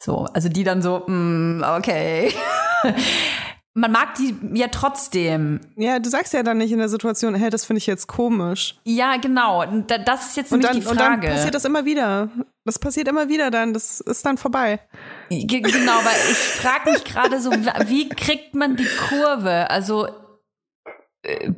[0.00, 2.32] So, also die dann so, mm, okay.
[3.74, 5.60] Man mag die ja trotzdem.
[5.76, 8.76] Ja, du sagst ja dann nicht in der Situation, hey, das finde ich jetzt komisch.
[8.82, 9.62] Ja, genau.
[9.62, 11.26] Und da- Das ist jetzt Und nämlich dann, die und Frage.
[11.28, 12.28] dann passiert das immer wieder.
[12.68, 13.72] Das passiert immer wieder dann.
[13.72, 14.78] Das ist dann vorbei.
[15.30, 19.70] Ge- Genau, weil ich frage mich gerade so, wie kriegt man die Kurve?
[19.70, 20.06] Also
[21.22, 21.50] äh,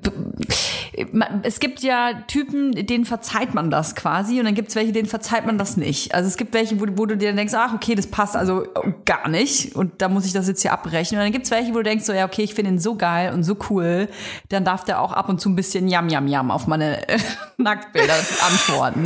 [1.43, 5.09] es gibt ja Typen, denen verzeiht man das quasi und dann gibt es welche, denen
[5.09, 6.15] verzeiht man das nicht.
[6.15, 8.67] Also es gibt welche, wo, wo du dir denkst, ach okay, das passt also
[9.05, 11.19] gar nicht und da muss ich das jetzt hier abbrechen.
[11.19, 12.97] Und dann gibt es welche, wo du denkst, so ja okay, ich finde ihn so
[12.97, 14.09] geil und so cool,
[14.49, 17.19] dann darf der auch ab und zu ein bisschen Yam Yam Yam auf meine äh,
[17.57, 19.05] Nacktbilder antworten.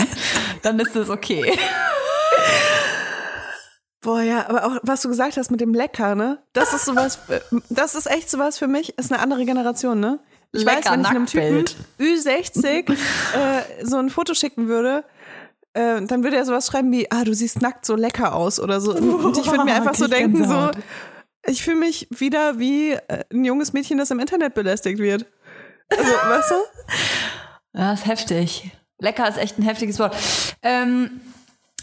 [0.63, 1.53] Dann ist das okay.
[4.05, 6.39] Boah, ja, aber auch was du gesagt hast mit dem Lecker, ne?
[6.53, 10.19] Das ist sowas, äh, das ist echt sowas für mich, ist eine andere Generation, ne?
[10.55, 11.77] Ich Lecker weiß, wenn ich einem Typen Nacktbild.
[11.99, 15.05] Ü60 äh, so ein Foto schicken würde,
[15.73, 18.81] äh, dann würde er sowas schreiben wie, ah, du siehst nackt so lecker aus oder
[18.81, 18.95] so.
[18.95, 20.71] Und ich würde mir einfach so denken, so,
[21.47, 25.27] ich fühle mich wieder wie äh, ein junges Mädchen, das im Internet belästigt wird.
[25.91, 26.55] Also, weißt du?
[27.77, 28.71] Ja, ist heftig.
[29.01, 30.17] Lecker ist echt ein heftiges Wort.
[30.63, 31.21] Ähm,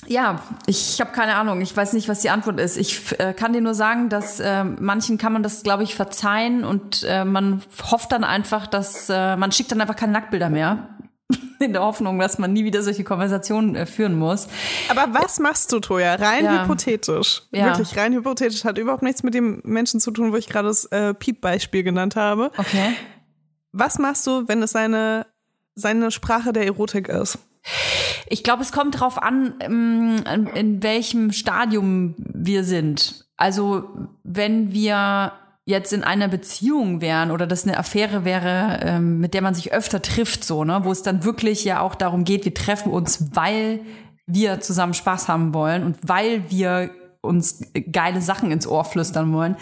[0.08, 1.62] ja, ich habe keine Ahnung.
[1.62, 2.78] Ich weiß nicht, was die Antwort ist.
[2.78, 6.64] Ich äh, kann dir nur sagen, dass äh, manchen kann man das, glaube ich, verzeihen
[6.64, 7.62] und äh, man
[7.92, 10.90] hofft dann einfach, dass äh, man schickt dann einfach keine Nacktbilder mehr.
[11.60, 14.48] In der Hoffnung, dass man nie wieder solche Konversationen äh, führen muss.
[14.90, 16.16] Aber was machst du, Toja?
[16.16, 16.64] Rein Ja.
[16.64, 17.44] hypothetisch.
[17.52, 17.68] Ja.
[17.68, 18.66] Wirklich rein hypothetisch.
[18.66, 22.16] Hat überhaupt nichts mit dem Menschen zu tun, wo ich gerade das äh, Piep-Beispiel genannt
[22.16, 22.52] habe.
[22.58, 22.94] Okay.
[23.72, 25.28] Was machst du, wenn es seine,
[25.76, 27.38] seine Sprache der Erotik ist?
[28.28, 30.23] Ich glaube, es kommt drauf an, ähm,
[30.56, 33.25] in welchem Stadium wir sind.
[33.38, 33.90] Also
[34.23, 35.33] wenn wir
[35.65, 39.73] jetzt in einer Beziehung wären oder das eine Affäre wäre, ähm, mit der man sich
[39.73, 43.36] öfter trifft, so, ne, wo es dann wirklich ja auch darum geht, wir treffen uns,
[43.36, 43.81] weil
[44.25, 47.62] wir zusammen Spaß haben wollen und weil wir uns
[47.92, 49.56] geile Sachen ins Ohr flüstern wollen,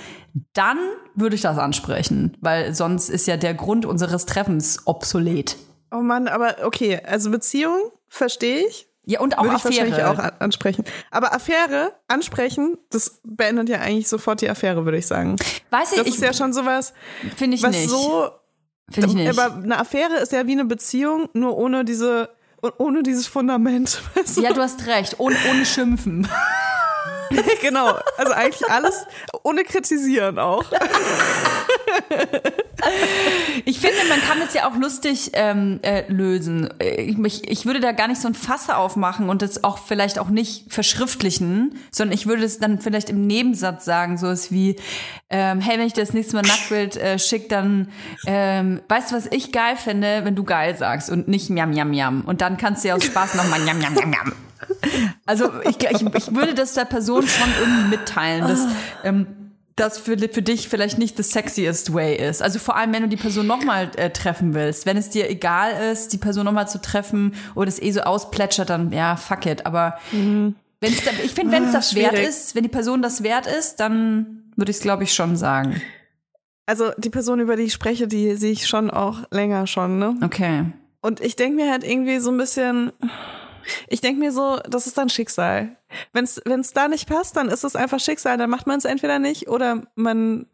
[0.54, 0.78] dann
[1.16, 5.58] würde ich das ansprechen, weil sonst ist ja der Grund unseres Treffens obsolet.
[5.92, 8.88] Oh Mann, aber okay, also Beziehung verstehe ich.
[9.06, 10.12] Ja, und auch Würde ich wahrscheinlich Affäre.
[10.12, 10.84] auch an- ansprechen.
[11.10, 15.38] Aber Affäre ansprechen, das beendet ja eigentlich sofort die Affäre, würde ich sagen.
[15.72, 16.94] Weiß ich, Das ich ist ja schon sowas,
[17.36, 17.90] finde ich was nicht.
[17.90, 18.30] so.
[18.92, 19.30] Finde ich nicht.
[19.40, 22.30] Aber eine Affäre ist ja wie eine Beziehung, nur ohne diese,
[22.78, 24.00] ohne dieses Fundament.
[24.16, 24.42] Weißt du?
[24.42, 25.16] ja, du hast recht.
[25.20, 26.28] Ohne, ohne Schimpfen.
[27.62, 27.98] genau.
[28.18, 29.06] Also eigentlich alles
[29.44, 30.66] ohne kritisieren auch.
[33.66, 36.70] Ich finde, man kann es ja auch lustig ähm, äh, lösen.
[36.80, 40.30] Ich, ich, würde da gar nicht so ein Fass aufmachen und das auch vielleicht auch
[40.30, 44.78] nicht verschriftlichen, sondern ich würde es dann vielleicht im Nebensatz sagen, so ist wie,
[45.30, 47.90] ähm, hey, wenn ich dir das nächste Mal Nacktbild äh, schick, dann
[48.26, 51.90] ähm, weißt du, was ich geil finde, wenn du geil sagst und nicht miam, miam,
[51.90, 52.22] miam.
[52.22, 54.49] Und dann kannst du ja aus Spaß nochmal miam, miam, miam, miam.
[55.26, 58.66] Also ich, ich, ich würde das der Person schon irgendwie mitteilen, dass
[59.04, 59.28] ähm,
[59.76, 62.42] das für, für dich vielleicht nicht the sexiest way ist.
[62.42, 64.86] Also vor allem, wenn du die Person nochmal äh, treffen willst.
[64.86, 68.70] Wenn es dir egal ist, die Person nochmal zu treffen oder es eh so ausplätschert,
[68.70, 69.66] dann ja, fuck it.
[69.66, 72.28] Aber wenn's da, ich finde, wenn es Ah, das wert schwierig.
[72.28, 75.82] ist, wenn die Person das wert ist, dann würde ich es, glaube ich, schon sagen.
[76.66, 80.16] Also die Person, über die ich spreche, die sehe ich schon auch länger schon, ne?
[80.24, 80.66] Okay.
[81.02, 82.92] Und ich denke mir halt irgendwie so ein bisschen,
[83.88, 85.76] ich denke mir so, das ist dann Schicksal.
[86.14, 88.38] Wenn es da nicht passt, dann ist es einfach Schicksal.
[88.38, 90.46] Dann macht man es entweder nicht oder man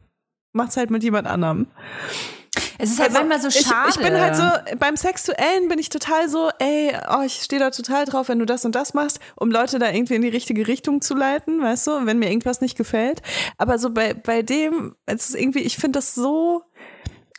[0.53, 1.68] macht es halt mit jemand anderem.
[2.78, 3.89] Es ist halt Also, manchmal so ich, schade.
[3.89, 4.43] Ich bin halt so,
[4.80, 8.45] beim Sexuellen bin ich total so, ey, oh, ich stehe da total drauf, wenn du
[8.45, 11.88] das und das machst, um Leute da irgendwie in die richtige Richtung zu leiten, weißt
[11.88, 13.22] du, wenn mir irgendwas nicht gefällt.
[13.57, 16.63] Aber so bei, bei dem, es ist irgendwie, ich finde das so,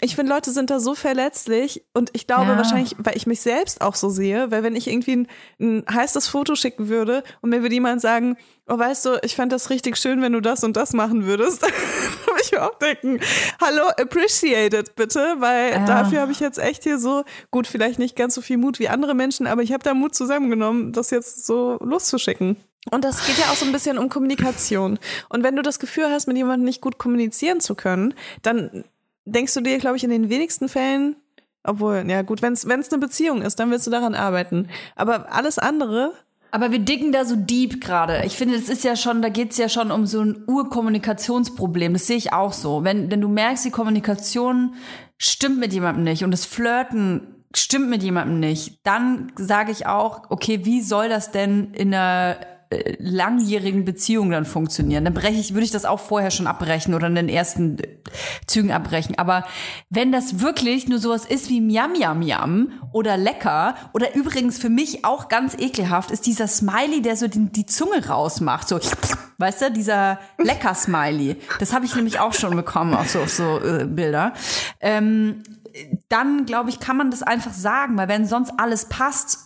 [0.03, 2.57] ich finde, Leute sind da so verletzlich und ich glaube Ja.
[2.59, 5.29] wahrscheinlich, weil ich mich selbst auch so sehe, weil wenn ich irgendwie ein,
[5.59, 8.37] ein heißes Foto schicken würde und mir würde jemand sagen,
[8.69, 11.63] oh weißt du, ich fände das richtig schön, wenn du das und das machen würdest,
[11.63, 13.21] dann würde ich mir auch denken,
[13.59, 15.85] hallo, appreciate it bitte, weil Ja.
[15.87, 18.89] dafür habe ich jetzt echt hier so, gut, vielleicht nicht ganz so viel Mut wie
[18.89, 22.57] andere Menschen, aber ich habe da Mut zusammengenommen, das jetzt so loszuschicken.
[22.93, 24.99] Und das geht ja auch so ein bisschen um Kommunikation.
[25.31, 28.85] Und wenn du das Gefühl hast, mit jemandem nicht gut kommunizieren zu können, dann
[29.27, 31.17] denkst du dir, glaube ich, in den wenigsten Fällen,
[31.63, 34.69] obwohl, ja gut, wenn es eine Beziehung ist, dann willst du daran arbeiten.
[34.95, 36.13] Aber alles andere,
[36.53, 38.23] Aber wir dicken da so deep gerade.
[38.25, 41.93] Ich finde, das ist ja schon, da geht's ja schon um so ein Urkommunikationsproblem.
[41.93, 42.85] Das sehe ich auch so.
[42.85, 44.75] Wenn, wenn du merkst, die Kommunikation
[45.19, 50.31] stimmt mit jemandem nicht und das Flirten stimmt mit jemandem nicht, dann sage ich auch,
[50.31, 52.39] okay, wie soll das denn in einer
[52.71, 55.05] äh, langjährigen Beziehung dann funktionieren?
[55.05, 57.89] Dann breche ich, würde ich das auch vorher schon abbrechen oder in den ersten äh,
[58.47, 59.19] Zügen abbrechen.
[59.19, 59.45] Aber
[59.91, 64.71] wenn das wirklich nur sowas ist wie Miam Miam Miam oder lecker oder übrigens für
[64.71, 68.79] mich auch ganz ekelhaft ist dieser Smiley, der so die, die Zunge rausmacht, so
[69.39, 71.37] weißt du, dieser lecker Smiley.
[71.59, 74.33] Das habe ich nämlich auch schon bekommen auf so, auf so äh, Bilder.
[74.81, 75.43] Ähm,
[76.09, 79.46] dann glaube ich, kann man das einfach sagen, weil wenn sonst alles passt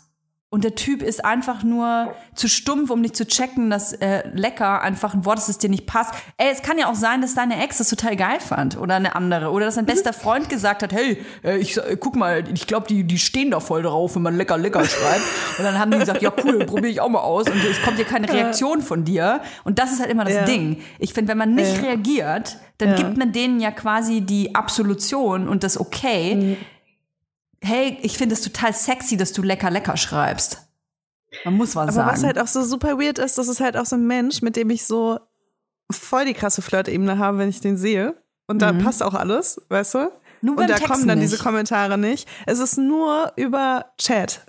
[0.53, 4.83] und der Typ ist einfach nur zu stumpf, um nicht zu checken, dass äh, lecker
[4.83, 6.13] einfach ein Wort ist, das dir nicht passt.
[6.39, 9.15] Ey, es kann ja auch sein, dass deine Ex das total geil fand oder eine
[9.15, 9.51] andere.
[9.53, 12.89] Oder dass ein bester Freund gesagt hat, hey, äh, ich äh, guck mal, ich glaube,
[12.89, 15.23] die, die stehen da voll drauf, wenn man lecker, lecker schreibt.
[15.59, 17.47] Und dann haben die gesagt, ja cool, probiere ich auch mal aus.
[17.47, 19.43] Und es kommt hier keine Reaktion von dir.
[19.63, 20.45] Und das ist halt immer das Ja.
[20.47, 20.83] Ding.
[20.99, 21.83] Ich finde, wenn man nicht Ja.
[21.91, 22.97] reagiert, dann Ja.
[22.97, 26.35] gibt man denen ja quasi die Absolution und das Okay.
[26.35, 26.57] Mhm.
[27.63, 30.67] Hey, ich finde es total sexy, dass du lecker, lecker schreibst.
[31.45, 32.11] Man muss was aber sagen.
[32.11, 34.57] was halt auch so super weird ist, das ist halt auch so ein Mensch, mit
[34.57, 35.21] dem ich so
[35.91, 38.17] voll die krasse Flirtebene habe, wenn ich den sehe.
[38.47, 39.99] Und da passt auch alles, weißt du?
[39.99, 40.09] Mhm.
[40.43, 41.31] Nur Und da Texten kommen dann nicht.
[41.33, 42.27] diese Kommentare nicht.
[42.47, 44.41] Es ist nur über Chat.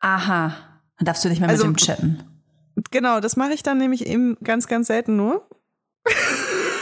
[0.00, 0.54] Aha.
[0.98, 2.24] Dann darfst du nicht mehr Also- mit dem chatten.
[2.90, 5.46] Genau, das mache ich dann nämlich eben ganz, ganz selten nur.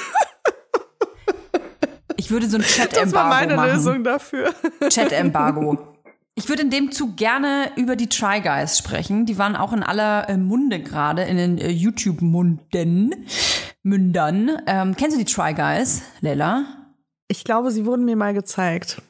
[2.23, 3.70] Ich würde so ein Das war Chat-Embargo meine machen.
[3.73, 4.55] Lösung dafür.
[4.89, 5.77] Chat-Embargo.
[6.37, 9.27] Ich würde in dem Zug gerne über die Try Guys sprechen.
[9.27, 13.27] Die waren auch in aller äh, Munde gerade, in den äh, YouTube-Munden.
[13.83, 14.53] Mündern.
[14.68, 16.64] Ähm, kennst du die Try Guys, Leila?
[17.27, 19.03] Ich glaube, sie wurden mir mal gezeigt.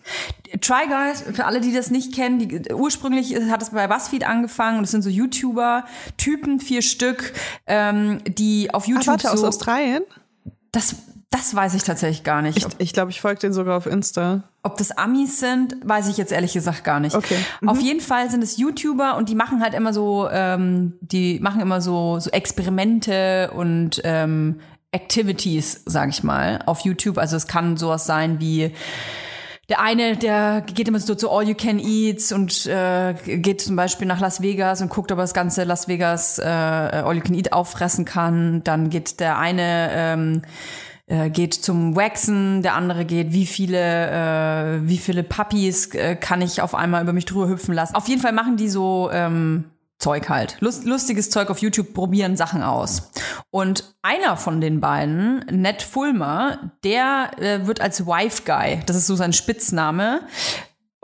[0.62, 4.78] Try Guys, für alle, die das nicht kennen, die, ursprünglich hat es bei BuzzFeed angefangen
[4.78, 5.84] und es sind so YouTuber,
[6.16, 7.34] Typen, vier Stück,
[7.66, 9.46] ähm, die auf Ach, YouTube warte, aus so.
[9.46, 10.02] Australien?
[10.72, 10.96] Das,
[11.32, 12.58] das weiß ich tatsächlich gar nicht.
[12.58, 14.44] Ich glaube, ich, glaub, ich folge den sogar auf Insta.
[14.62, 17.16] Ob das Amis sind, weiß ich jetzt ehrlich gesagt gar nicht.
[17.16, 17.36] Okay.
[17.60, 17.68] Mhm.
[17.70, 21.60] Auf jeden Fall sind es YouTuber und die machen halt immer so, ähm, die machen
[21.60, 24.60] immer so, so Experimente und ähm,
[24.92, 27.16] Activities, sag ich mal, auf YouTube.
[27.16, 28.72] Also es kann sowas sein wie
[29.70, 33.74] der eine, der geht immer so zu All You Can Eats und äh, geht zum
[33.74, 37.22] Beispiel nach Las Vegas und guckt, ob er das ganze Las Vegas äh, All You
[37.22, 38.62] Can Eat auffressen kann.
[38.64, 40.42] Dann geht der eine ähm,
[41.12, 46.40] äh, geht zum Waxen, der andere geht, wie viele, äh, wie viele Puppies äh, kann
[46.40, 47.94] ich auf einmal über mich drüber hüpfen lassen.
[47.94, 49.64] Auf jeden Fall machen die so ähm,
[49.98, 50.56] Zeug halt.
[50.60, 53.10] Lust, lustiges Zeug auf YouTube, probieren Sachen aus.
[53.50, 59.06] Und einer von den beiden, Ned Fulmer, der äh, wird als Wife Guy, das ist
[59.06, 60.20] so sein Spitzname,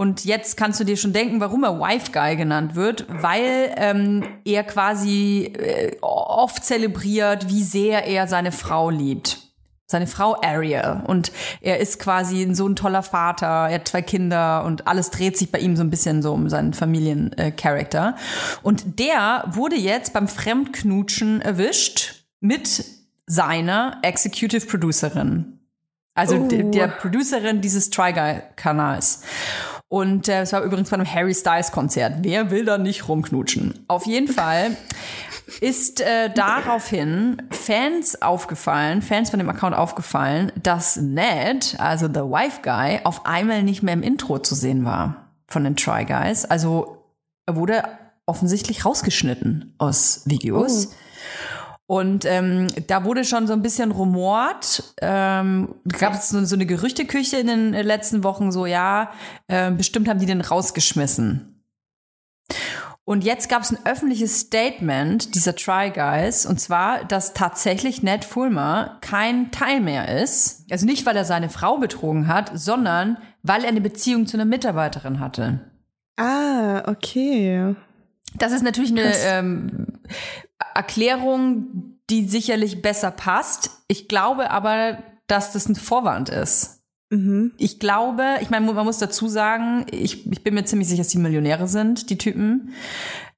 [0.01, 4.23] und jetzt kannst du dir schon denken, warum er Wife Guy genannt wird, weil ähm,
[4.45, 9.48] er quasi äh, oft zelebriert, wie sehr er seine Frau liebt.
[9.91, 11.01] Seine Frau Ariel.
[11.07, 11.33] Und
[11.63, 15.51] er ist quasi so ein toller Vater, er hat zwei Kinder und alles dreht sich
[15.51, 18.15] bei ihm so ein bisschen so um seinen Familiencharakter.
[18.63, 22.85] und der wurde jetzt beim Fremdknutschen erwischt mit
[23.27, 25.59] seiner Executive Producerin.
[26.15, 29.23] Also der, der Producerin dieses Try Guy-Kanals.
[29.89, 32.17] Und äh, es war übrigens bei einem Harry Styles Konzert.
[32.23, 33.87] Wer will da nicht rumknutschen?
[33.89, 34.77] Auf jeden Fall
[35.61, 42.61] ist äh, daraufhin Fans aufgefallen, Fans von dem Account aufgefallen, dass Ned, also the Wife
[42.63, 46.45] Guy, auf einmal nicht mehr im Intro zu sehen war von den Try Guys.
[46.45, 47.05] Also
[47.47, 47.83] er wurde
[48.27, 50.95] offensichtlich rausgeschnitten aus Videos.
[51.87, 54.95] Und ähm, da wurde schon so ein bisschen rumort.
[55.01, 59.13] Ähm, gab es so, so eine Gerüchteküche in den letzten Wochen, so ja,
[59.47, 61.65] äh, bestimmt haben die den rausgeschmissen.
[63.09, 68.23] Und jetzt gab es ein öffentliches Statement dieser Try Guys, und zwar, dass tatsächlich Ned
[68.23, 70.67] Fulmer kein Teil mehr ist.
[70.71, 74.45] Also nicht, weil er seine Frau betrogen hat, sondern weil er eine Beziehung zu einer
[74.45, 75.59] Mitarbeiterin hatte.
[76.19, 77.75] Ah, okay.
[78.35, 79.87] Das ist natürlich eine ähm,
[80.75, 83.71] Erklärung, die sicherlich besser passt.
[83.89, 84.99] Ich glaube aber,
[85.29, 86.78] dass das ein Vorwand ist.
[87.57, 91.09] Ich glaube, ich meine, man muss dazu sagen, ich, ich bin mir ziemlich sicher, dass
[91.09, 92.75] die Millionäre sind, die Typen.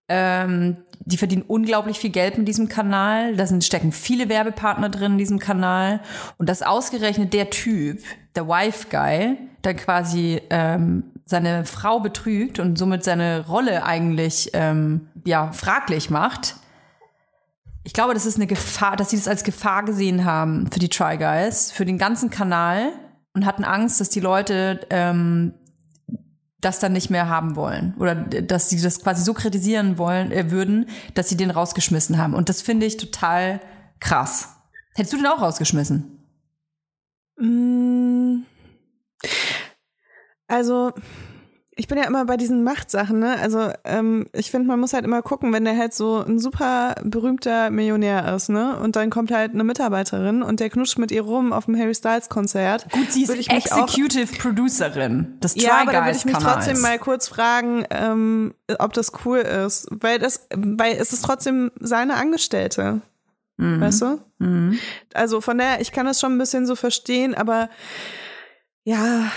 [0.09, 3.37] Ähm, die verdienen unglaublich viel Geld mit diesem Kanal.
[3.37, 6.01] Da sind, stecken viele Werbepartner drin in diesem Kanal.
[6.37, 8.01] Und dass ausgerechnet der Typ,
[8.35, 15.09] der Wife Guy, dann quasi ähm, seine Frau betrügt und somit seine Rolle eigentlich ähm,
[15.25, 16.57] ja fraglich macht.
[17.85, 20.89] Ich glaube, das ist eine Gefahr, dass sie das als Gefahr gesehen haben für die
[20.89, 22.93] Try Guys, für den ganzen Kanal
[23.35, 25.55] und hatten Angst, dass die Leute ähm,
[26.61, 30.51] das dann nicht mehr haben wollen oder dass sie das quasi so kritisieren wollen äh,
[30.51, 32.35] würden, dass sie den rausgeschmissen haben.
[32.35, 33.61] Und das finde ich total
[33.99, 34.57] krass.
[34.95, 36.18] Hättest du den auch rausgeschmissen?
[37.37, 38.43] Mm.
[40.47, 40.93] Also,
[41.81, 43.37] ich bin ja immer bei diesen Machtsachen, ne?
[43.41, 46.95] Also, ähm, ich finde, man muss halt immer gucken, wenn der halt so ein super
[47.03, 48.78] berühmter Millionär ist, ne?
[48.78, 51.95] Und dann kommt halt eine Mitarbeiterin und der knutscht mit ihr rum auf dem Harry
[51.95, 52.87] Styles Konzert.
[52.93, 56.37] Gut, sie ist mich auch- Executive Producerin des Try Ja, aber da würde ich mich
[56.37, 59.89] trotzdem mal kurz fragen, ähm, ob das cool ist.
[59.91, 63.01] Weil das, weil es ist trotzdem seine Angestellte.
[63.57, 63.81] Mhm.
[63.81, 64.20] Weißt du?
[65.14, 67.68] Also von daher, ich kann das schon ein bisschen so verstehen, aber
[68.85, 69.31] ja.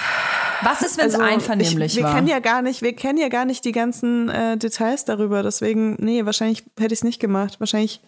[0.64, 2.16] Was ist, wenn es also einvernehmlich ich, wir war?
[2.16, 5.43] kennen ja gar nicht, wir kennen ja gar nicht die ganzen äh, Details darüber.
[5.43, 7.59] Deswegen, nee, wahrscheinlich hätte ich es nicht gemacht.
[7.59, 8.01] Wahrscheinlich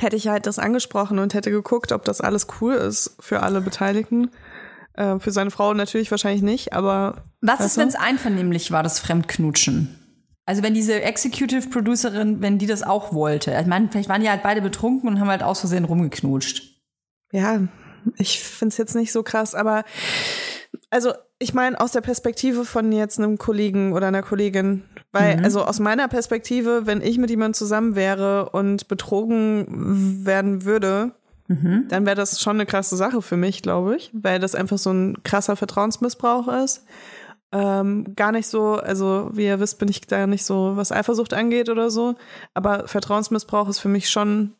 [0.00, 3.60] hätte ich halt das angesprochen und hätte geguckt, ob das alles cool ist für alle
[3.60, 4.30] Beteiligten.
[4.94, 8.98] Äh, für seine Frau natürlich wahrscheinlich nicht, aber Was ist, wenn es einvernehmlich war, das
[8.98, 9.98] Fremdknutschen?
[10.46, 13.56] Also wenn diese Executive Producerin, wenn die das auch wollte.
[13.58, 16.82] Ich meine, vielleicht waren die halt beide betrunken und haben halt aus Versehen rumgeknutscht.
[17.32, 17.60] Ja,
[18.16, 19.84] ich find's jetzt nicht so krass, aber
[20.94, 25.64] also ich meine aus der Perspektive von jetzt einem Kollegen oder einer Kollegin, weil also
[25.64, 31.10] aus meiner Perspektive, wenn ich mit jemandem zusammen wäre und betrogen werden würde,
[31.88, 34.92] dann wäre das schon eine krasse Sache für mich, glaube ich, weil das einfach so
[34.92, 36.84] ein krasser Vertrauensmissbrauch ist.
[37.50, 41.34] Ähm, gar nicht so, also wie ihr wisst, bin ich da nicht so, was Eifersucht
[41.34, 42.14] angeht oder so,
[42.54, 44.54] aber Vertrauensmissbrauch ist für mich schon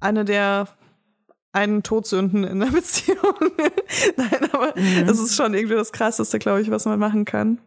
[0.00, 0.68] eine der
[1.54, 3.34] einen Todsünden in der Beziehung.
[4.16, 7.58] Nein, aber es ist schon irgendwie das Krasseste, glaube ich, was man machen kann.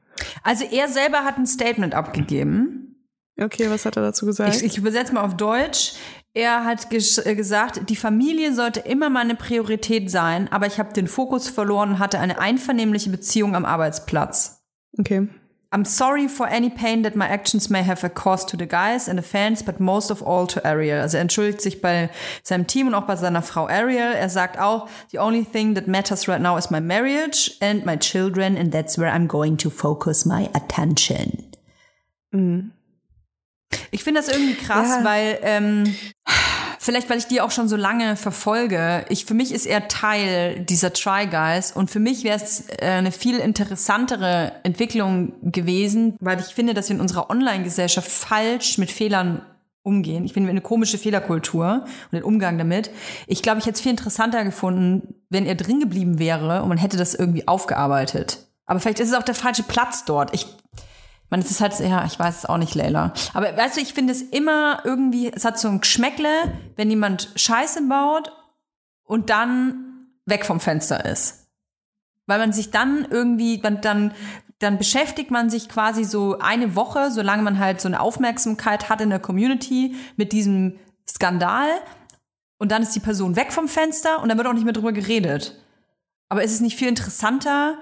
[0.44, 2.96] Also er selber hat ein Statement abgegeben.
[3.40, 4.56] Okay, was hat er dazu gesagt?
[4.56, 5.94] Ich, ich übersetze mal auf Deutsch.
[6.34, 11.08] Er hat äh, gesagt, die Familie sollte immer meine Priorität sein, aber ich habe den
[11.08, 14.62] Fokus verloren und hatte eine einvernehmliche Beziehung am Arbeitsplatz.
[15.00, 15.28] okay.
[15.70, 19.18] I'm sorry for any pain that my actions may have caused to the guys and
[19.20, 21.02] the fans, but most of all to Ariel.
[21.02, 22.10] Also er entschuldigt sich bei
[22.42, 24.14] seinem Team und auch bei seiner Frau Ariel.
[24.16, 27.98] Er sagt auch, the only thing that matters right now is my marriage and my
[27.98, 31.44] children and that's where I'm going to focus my attention.
[33.92, 35.04] Ich finde das irgendwie krass, Ja.
[35.04, 35.94] weil ähm,
[36.88, 39.06] vielleicht weil ich die auch schon so lange verfolge.
[39.10, 42.86] Ich für mich ist er Teil dieser Try Guys und für mich wäre es äh,
[42.86, 48.90] eine viel interessantere Entwicklung gewesen, weil ich finde, dass wir in unserer Online-Gesellschaft falsch mit
[48.90, 49.42] Fehlern
[49.84, 50.24] umgehen.
[50.24, 52.90] Ich finde eine komische Fehlerkultur und den Umgang damit.
[53.28, 56.78] Ich glaube, ich hätte es viel interessanter gefunden, wenn er drin geblieben wäre und man
[56.78, 58.48] hätte das irgendwie aufgearbeitet.
[58.66, 60.34] Aber vielleicht ist es auch der falsche Platz dort.
[60.34, 60.46] Ich
[61.30, 63.14] man, es ist halt, ja, ich weiß es auch nicht, Leila.
[63.34, 66.30] Aber weißt du, ich finde es immer irgendwie, es hat so ein Geschmäckle,
[66.76, 68.32] wenn jemand Scheiße baut
[69.04, 71.48] und dann weg vom Fenster ist.
[72.28, 74.14] Weil man sich dann irgendwie, man, dann,
[74.60, 79.02] dann beschäftigt man sich quasi so eine Woche, solange man halt so eine Aufmerksamkeit hat
[79.02, 81.70] in der Community mit diesem Skandal.
[82.58, 84.92] Und dann ist die Person weg vom Fenster und dann wird auch nicht mehr drüber
[84.92, 85.62] geredet.
[86.30, 87.78] Aber ist es nicht viel interessanter,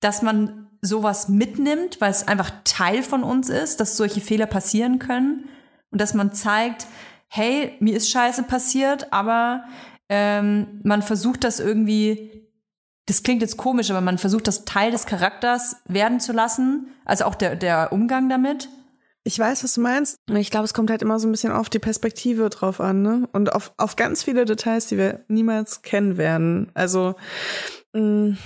[0.00, 4.98] dass man sowas mitnimmt, weil es einfach Teil von uns ist, dass solche Fehler passieren
[4.98, 5.48] können
[5.90, 6.86] und dass man zeigt,
[7.28, 9.64] hey, mir ist Scheiße passiert, aber
[10.08, 12.48] ähm, man versucht das irgendwie,
[13.06, 17.24] das klingt jetzt komisch, aber man versucht das Teil des Charakters werden zu lassen, also
[17.24, 18.68] auch der, der Umgang damit.
[19.24, 20.16] Ich weiß, was du meinst.
[20.30, 23.28] Ich glaube, es kommt halt immer so ein bisschen auf die Perspektive drauf an, ne?
[23.32, 26.70] Und auf, auf ganz viele Details, die wir niemals kennen werden.
[26.72, 27.14] Also,
[27.92, 28.38] mh,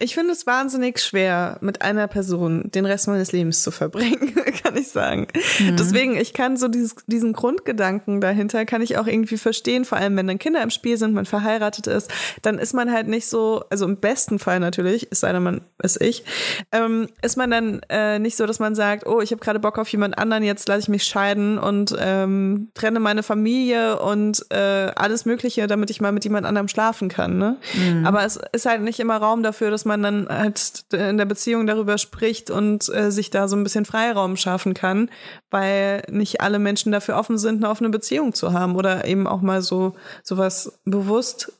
[0.00, 4.76] ich finde es wahnsinnig schwer, mit einer Person den Rest meines Lebens zu verbringen, kann
[4.76, 5.28] ich sagen.
[5.58, 5.76] Mhm.
[5.76, 10.16] Deswegen, ich kann so dieses, diesen Grundgedanken dahinter, kann ich auch irgendwie verstehen, vor allem
[10.16, 12.10] wenn dann Kinder im Spiel sind, man verheiratet ist,
[12.42, 15.60] dann ist man halt nicht so, also im besten Fall natürlich, es sei denn, man
[15.82, 16.24] ist ich,
[16.72, 19.78] ähm, ist man dann äh, nicht so, dass man sagt, oh, ich habe gerade Bock
[19.78, 24.90] auf jemand anderen, jetzt lasse ich mich scheiden und ähm, trenne meine Familie und äh,
[24.94, 27.38] alles Mögliche, damit ich mal mit jemand anderem schlafen kann.
[27.38, 27.56] Ne?
[28.04, 31.66] Aber es ist halt nicht immer Raum dafür, dass man dann halt in der Beziehung
[31.66, 35.10] darüber spricht und äh, sich da so ein bisschen Freiraum schaffen kann,
[35.50, 39.40] weil nicht alle Menschen dafür offen sind, eine offene Beziehung zu haben oder eben auch
[39.40, 41.52] mal so sowas bewusst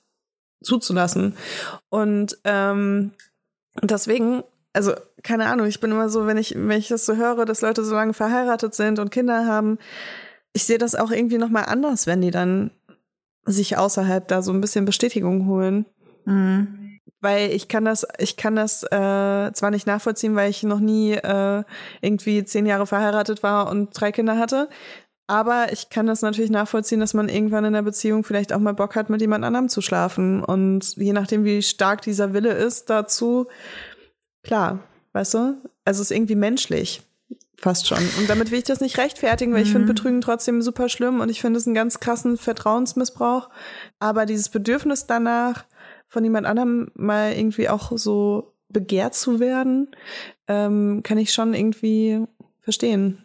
[0.62, 1.36] zuzulassen.
[1.88, 3.12] Und ähm,
[3.82, 7.44] deswegen, also keine Ahnung, ich bin immer so, wenn ich, wenn ich das so höre,
[7.44, 9.78] dass Leute so lange verheiratet sind und Kinder haben,
[10.52, 12.70] ich sehe das auch irgendwie nochmal anders, wenn die dann
[13.44, 15.86] sich außerhalb da so ein bisschen Bestätigung holen.
[17.20, 21.12] Weil ich kann das, ich kann das äh, zwar nicht nachvollziehen, weil ich noch nie
[21.12, 21.64] äh,
[22.00, 24.68] irgendwie zehn Jahre verheiratet war und drei Kinder hatte.
[25.28, 28.74] Aber ich kann das natürlich nachvollziehen, dass man irgendwann in der Beziehung vielleicht auch mal
[28.74, 30.44] Bock hat, mit jemand anderem zu schlafen.
[30.44, 33.48] Und je nachdem, wie stark dieser Wille ist dazu,
[34.44, 34.80] klar,
[35.14, 35.38] weißt du?
[35.84, 37.02] Also es ist irgendwie menschlich.
[37.58, 37.98] Fast schon.
[38.18, 41.30] Und damit will ich das nicht rechtfertigen, weil ich finde Betrügen trotzdem super schlimm und
[41.30, 43.48] ich finde es einen ganz krassen Vertrauensmissbrauch.
[43.98, 45.64] Aber dieses Bedürfnis danach,
[46.08, 49.88] von jemand anderem mal irgendwie auch so begehrt zu werden,
[50.48, 52.24] ähm, kann ich schon irgendwie
[52.60, 53.18] verstehen.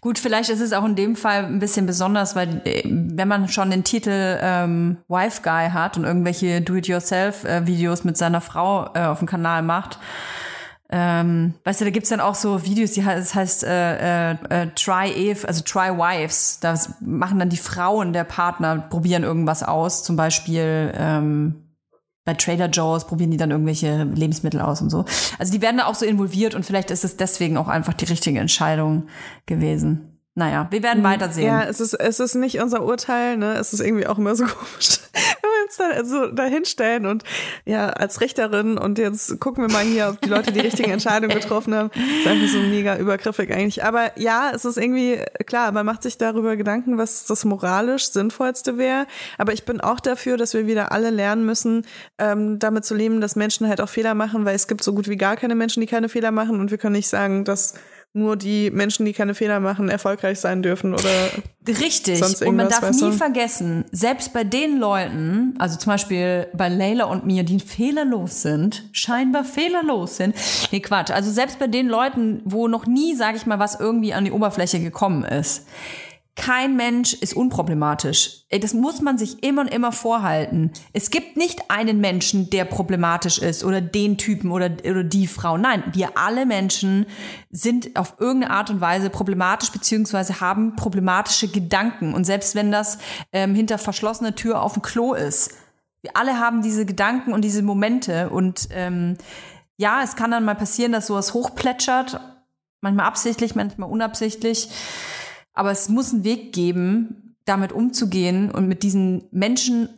[0.00, 3.48] Gut, vielleicht ist es auch in dem Fall ein bisschen besonders, weil äh, wenn man
[3.48, 9.20] schon den Titel ähm, Wife Guy hat und irgendwelche Do-it-yourself-Videos mit seiner Frau äh, auf
[9.20, 9.98] dem Kanal macht,
[10.96, 14.36] ähm, weißt du, da gibt's dann auch so Videos, die heißt, das heißt äh, äh,
[14.48, 16.60] äh, Try Eve, also Try Wives.
[16.60, 21.64] Da machen dann die Frauen der Partner, probieren irgendwas aus, zum Beispiel ähm,
[22.24, 25.04] bei Trader Joe's probieren die dann irgendwelche Lebensmittel aus und so.
[25.40, 28.06] Also die werden da auch so involviert und vielleicht ist es deswegen auch einfach die
[28.06, 29.08] richtige Entscheidung
[29.46, 30.13] gewesen.
[30.36, 31.46] Naja, wir werden weitersehen.
[31.46, 33.54] Ja, es ist, es ist nicht unser Urteil, ne?
[33.54, 37.22] Es ist irgendwie auch immer so komisch, wenn wir uns da so dahinstellen und
[37.64, 41.38] ja, als Richterin und jetzt gucken wir mal hier, ob die Leute die richtigen Entscheidungen
[41.38, 41.90] getroffen haben.
[41.94, 43.84] Das ist einfach so mega übergriffig eigentlich.
[43.84, 48.76] Aber ja, es ist irgendwie, klar, man macht sich darüber Gedanken, was das moralisch Sinnvollste
[48.76, 49.06] wäre.
[49.38, 51.86] Aber ich bin auch dafür, dass wir wieder alle lernen müssen,
[52.18, 55.06] ähm, damit zu leben, dass Menschen halt auch Fehler machen, weil es gibt so gut
[55.06, 57.74] wie gar keine Menschen, die keine Fehler machen und wir können nicht sagen, dass
[58.16, 61.30] nur die Menschen, die keine Fehler machen, erfolgreich sein dürfen oder
[61.66, 62.20] Richtig.
[62.20, 63.12] sonst Und man darf nie du?
[63.12, 68.84] vergessen, selbst bei den Leuten, also zum Beispiel bei Leila und mir, die fehlerlos sind,
[68.92, 70.36] scheinbar fehlerlos sind.
[70.70, 71.10] Nee, Quatsch.
[71.10, 74.32] Also selbst bei den Leuten, wo noch nie, sage ich mal, was irgendwie an die
[74.32, 75.66] Oberfläche gekommen ist.
[76.36, 78.42] Kein Mensch ist unproblematisch.
[78.50, 80.72] Das muss man sich immer und immer vorhalten.
[80.92, 85.56] Es gibt nicht einen Menschen, der problematisch ist oder den Typen oder, oder die Frau.
[85.56, 87.06] Nein, wir alle Menschen
[87.50, 92.14] sind auf irgendeine Art und Weise problematisch beziehungsweise haben problematische Gedanken.
[92.14, 92.98] Und selbst wenn das
[93.32, 95.52] ähm, hinter verschlossener Tür auf dem Klo ist,
[96.02, 98.28] wir alle haben diese Gedanken und diese Momente.
[98.30, 99.16] Und ähm,
[99.76, 102.20] ja, es kann dann mal passieren, dass sowas hochplätschert.
[102.80, 104.68] Manchmal absichtlich, manchmal unabsichtlich.
[105.54, 109.88] Aber es muss einen Weg geben, damit umzugehen und mit diesen Menschen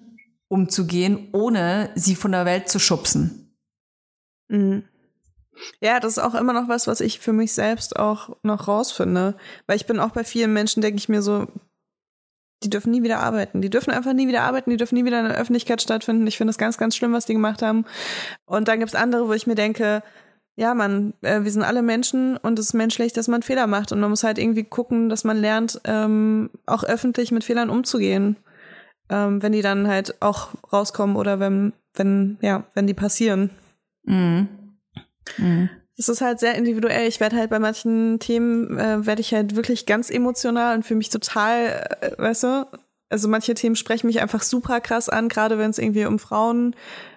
[0.48, 3.56] umzugehen, ohne sie von der Welt zu schubsen.
[4.48, 4.84] Mhm.
[5.80, 9.36] Ja, das ist auch immer noch was, was ich für mich selbst auch noch rausfinde.
[9.66, 11.46] Weil ich bin auch bei vielen Menschen, denke ich mir so,
[12.62, 13.60] Die dürfen nie wieder arbeiten.
[13.60, 14.70] Die dürfen einfach nie wieder arbeiten.
[14.70, 16.26] Die dürfen nie wieder in der Öffentlichkeit stattfinden.
[16.26, 17.84] Ich finde das ganz, ganz schlimm, was die gemacht haben.
[18.46, 20.02] Und dann gibt's andere, wo ich mir denke,
[20.56, 23.92] ja, man, äh, wir sind alle Menschen und es ist menschlich, dass man Fehler macht.
[23.92, 28.36] Und man muss halt irgendwie gucken, dass man lernt, ähm, auch öffentlich mit Fehlern umzugehen.
[29.08, 33.50] Ähm, wenn die dann halt auch rauskommen oder wenn, wenn, ja, wenn die passieren.
[34.04, 34.48] Mhm.
[35.36, 35.68] Mhm.
[35.98, 37.06] Es ist halt sehr individuell.
[37.06, 40.98] Ich werde halt bei manchen Themen, äh, werde ich halt wirklich ganz emotional und fühle
[40.98, 42.66] mich total, äh, weißt du,
[43.08, 46.74] also manche Themen sprechen mich einfach super krass an, gerade wenn es irgendwie um Frauen,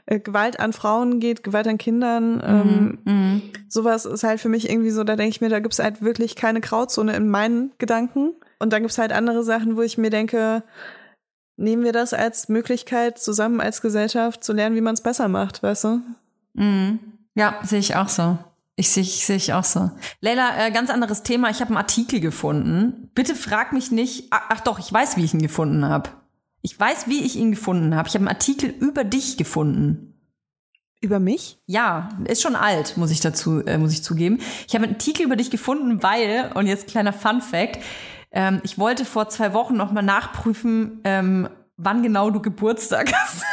[0.09, 2.41] äh, Gewalt an Frauen geht, Gewalt an Kindern.
[2.45, 3.41] Ähm, Mhm.
[3.67, 6.35] sowas ist halt für mich irgendwie so, da denke ich mir, da gibt's halt wirklich
[6.35, 8.31] keine Grauzone in meinen Gedanken.
[8.57, 10.63] Und dann gibt's halt andere Sachen, wo ich mir denke,
[11.57, 15.61] nehmen wir das als Möglichkeit, zusammen als Gesellschaft zu lernen, wie man es besser macht,
[15.61, 16.01] weißt du?
[16.53, 16.99] Mhm.
[17.35, 18.37] Ja, sehe ich auch so.
[18.75, 19.91] Ich sehe sehe ich auch so.
[20.21, 21.49] Leila, äh, ganz anderes Thema.
[21.49, 23.11] Ich habe einen Artikel gefunden.
[23.13, 24.27] Bitte frag mich nicht.
[24.31, 26.09] Ach, ach doch, ich weiß, wie ich ihn gefunden habe.
[26.61, 28.07] Ich weiß, wie ich ihn gefunden habe.
[28.07, 30.09] Ich habe einen Artikel über dich gefunden.
[31.01, 31.59] Über mich?
[31.65, 34.39] Ja, ist schon alt, muss ich dazu, äh, muss ich zugeben.
[34.67, 37.79] Ich habe einen Artikel über dich gefunden, weil, und jetzt kleiner Fun Fact,
[38.31, 41.47] ähm, ich wollte vor zwei Wochen nochmal nachprüfen, ähm,
[41.77, 43.43] wann genau du Geburtstag hast.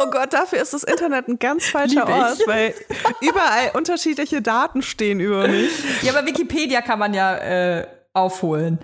[0.00, 2.08] Oh Gott, dafür ist das Internet ein ganz falscher.
[2.08, 2.74] Ort, weil
[3.20, 5.70] überall unterschiedliche Daten stehen über mich.
[6.02, 8.78] ja, aber Wikipedia kann man ja äh, aufholen.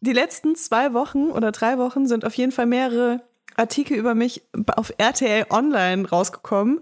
[0.00, 3.22] Die letzten zwei Wochen oder drei Wochen sind auf jeden Fall mehrere
[3.56, 4.42] Artikel über mich
[4.76, 6.80] auf RTL Online rausgekommen.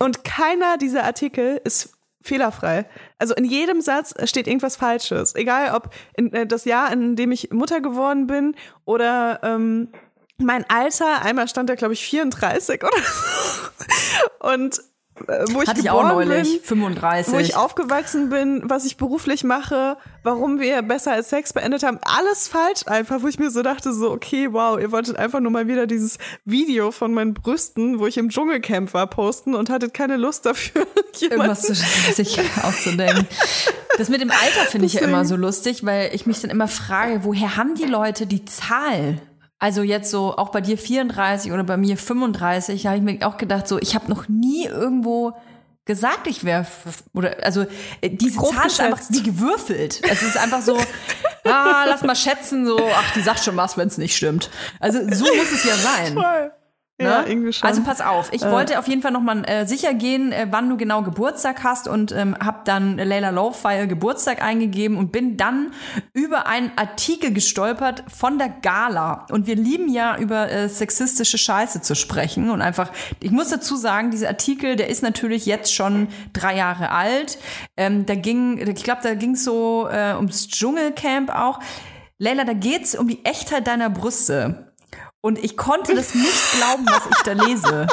[0.00, 1.92] Und keiner dieser Artikel ist
[2.22, 2.86] fehlerfrei.
[3.18, 5.34] Also in jedem Satz steht irgendwas Falsches.
[5.34, 9.88] Egal ob in, äh, das Jahr, in dem ich Mutter geworden bin oder ähm,
[10.38, 11.22] mein Alter.
[11.22, 14.48] Einmal stand da, glaube ich, 34 oder so.
[14.48, 14.80] Und
[15.50, 16.78] wo ich Hatte ich auch geboren neulich, bin.
[16.78, 17.34] 35.
[17.34, 21.98] Wo ich aufgewachsen bin, was ich beruflich mache, warum wir besser als Sex beendet haben,
[22.02, 25.50] alles falsch einfach, wo ich mir so dachte, so, okay, wow, ihr wolltet einfach nur
[25.50, 29.94] mal wieder dieses Video von meinen Brüsten, wo ich im Dschungelcamp war, posten und hattet
[29.94, 30.86] keine Lust dafür,
[31.20, 33.26] irgendwas zu, sich auszudenken.
[33.98, 36.68] Das mit dem Alter finde ich ja immer so lustig, weil ich mich dann immer
[36.68, 39.18] frage, woher haben die Leute die Zahl?
[39.58, 43.26] Also jetzt so auch bei dir 34 oder bei mir 35, da habe ich mir
[43.26, 45.32] auch gedacht, so ich habe noch nie irgendwo
[45.86, 46.66] gesagt, ich wäre
[47.14, 47.64] oder also
[48.02, 50.02] äh, diese Grob Zahl ist einfach wie gewürfelt.
[50.10, 50.76] Es ist einfach so,
[51.44, 54.50] ah, lass mal schätzen, so ach, die sagt schon was, wenn es nicht stimmt.
[54.78, 56.14] Also so muss es ja sein.
[56.14, 56.52] Voll.
[57.00, 57.28] Ja, Ne?
[57.28, 57.68] irgendwie schon.
[57.68, 60.78] Also pass auf, ich wollte auf jeden Fall nochmal äh, sicher gehen, äh, wann du
[60.78, 65.72] genau Geburtstag hast und ähm, habe dann Layla Lowfire Geburtstag eingegeben und bin dann
[66.14, 69.26] über einen Artikel gestolpert von der Gala.
[69.30, 72.90] Und wir lieben ja über äh, sexistische Scheiße zu sprechen und einfach,
[73.20, 77.36] ich muss dazu sagen, dieser Artikel, der ist natürlich jetzt schon drei Jahre alt.
[77.76, 81.60] Ähm, da ging, ich glaube, da ging es so äh, ums Dschungelcamp auch.
[82.18, 84.65] Layla, da geht's um die Echtheit deiner Brüste.
[85.26, 87.88] Und ich konnte das nicht glauben, was ich da lese.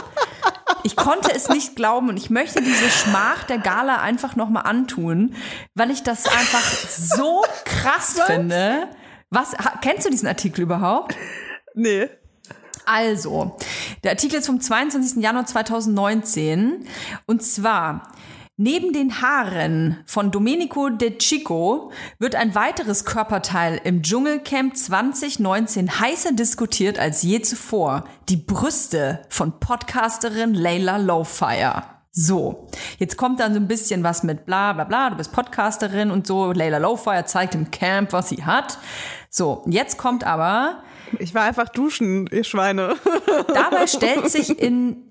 [0.84, 5.34] Ich konnte es nicht glauben und ich möchte diese Schmach der Gala einfach nochmal antun,
[5.74, 8.88] weil ich das einfach so krass finde.
[9.32, 11.16] Was, kennst du diesen Artikel überhaupt?
[11.74, 12.08] nee.
[12.86, 13.58] Also,
[14.04, 15.24] der Artikel ist vom 22.
[15.24, 16.86] Januar 2019
[17.26, 18.12] und zwar
[18.66, 26.32] Neben den Haaren von Domenico De Chico wird ein weiteres Körperteil im Dschungelcamp 2019 heißer
[26.32, 28.06] diskutiert als je zuvor.
[28.30, 31.84] Die Brüste von Podcasterin Layla Lowfire.
[32.14, 36.10] So, jetzt kommt dann so ein bisschen was mit bla bla bla, du bist Podcasterin
[36.10, 36.54] und so.
[36.54, 38.78] Layla Lowfire zeigt im Camp, was sie hat.
[39.30, 40.84] So, jetzt kommt aber
[41.20, 42.96] Ich war einfach duschen, ihr Schweine.
[43.54, 45.04] Dabei stellt sich in,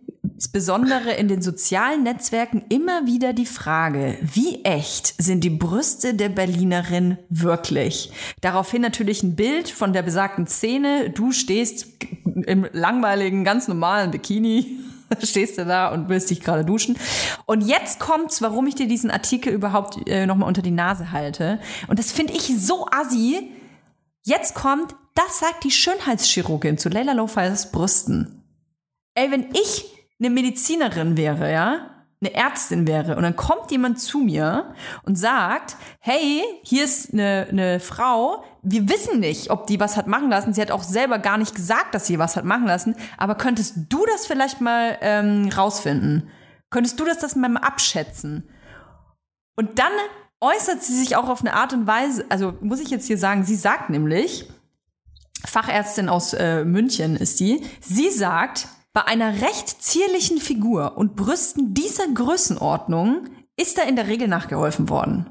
[0.42, 6.30] insbesondere in den sozialen Netzwerken immer wieder die Frage, wie echt sind die Brüste der
[6.30, 8.10] Berlinerin wirklich?
[8.40, 11.10] Daraufhin natürlich ein Bild von der besagten Szene.
[11.10, 11.86] Du stehst
[12.24, 14.80] im langweiligen, ganz normalen Bikini.
[15.22, 16.98] Stehst du da und willst dich gerade duschen.
[17.46, 21.60] Und jetzt kommt's, warum ich dir diesen Artikel überhaupt äh, nochmal unter die Nase halte.
[21.86, 23.48] Und das finde ich so assi.
[24.24, 28.42] Jetzt kommt, das sagt die Schönheitschirurgin zu Leila Lowfires Brüsten.
[29.14, 34.18] Ey, wenn ich eine Medizinerin wäre, ja, eine Ärztin wäre und dann kommt jemand zu
[34.18, 39.96] mir und sagt, hey, hier ist eine, eine Frau, wir wissen nicht, ob die was
[39.96, 40.54] hat machen lassen.
[40.54, 43.74] Sie hat auch selber gar nicht gesagt, dass sie was hat machen lassen, aber könntest
[43.88, 46.30] du das vielleicht mal ähm, rausfinden?
[46.70, 48.48] Könntest du das, das mal abschätzen?
[49.56, 49.92] Und dann
[50.40, 53.44] äußert sie sich auch auf eine Art und Weise, also muss ich jetzt hier sagen,
[53.44, 54.48] sie sagt nämlich,
[55.44, 61.74] Fachärztin aus äh, München ist die, sie sagt, bei einer recht zierlichen Figur und Brüsten
[61.74, 65.30] dieser Größenordnung ist da in der Regel nachgeholfen worden.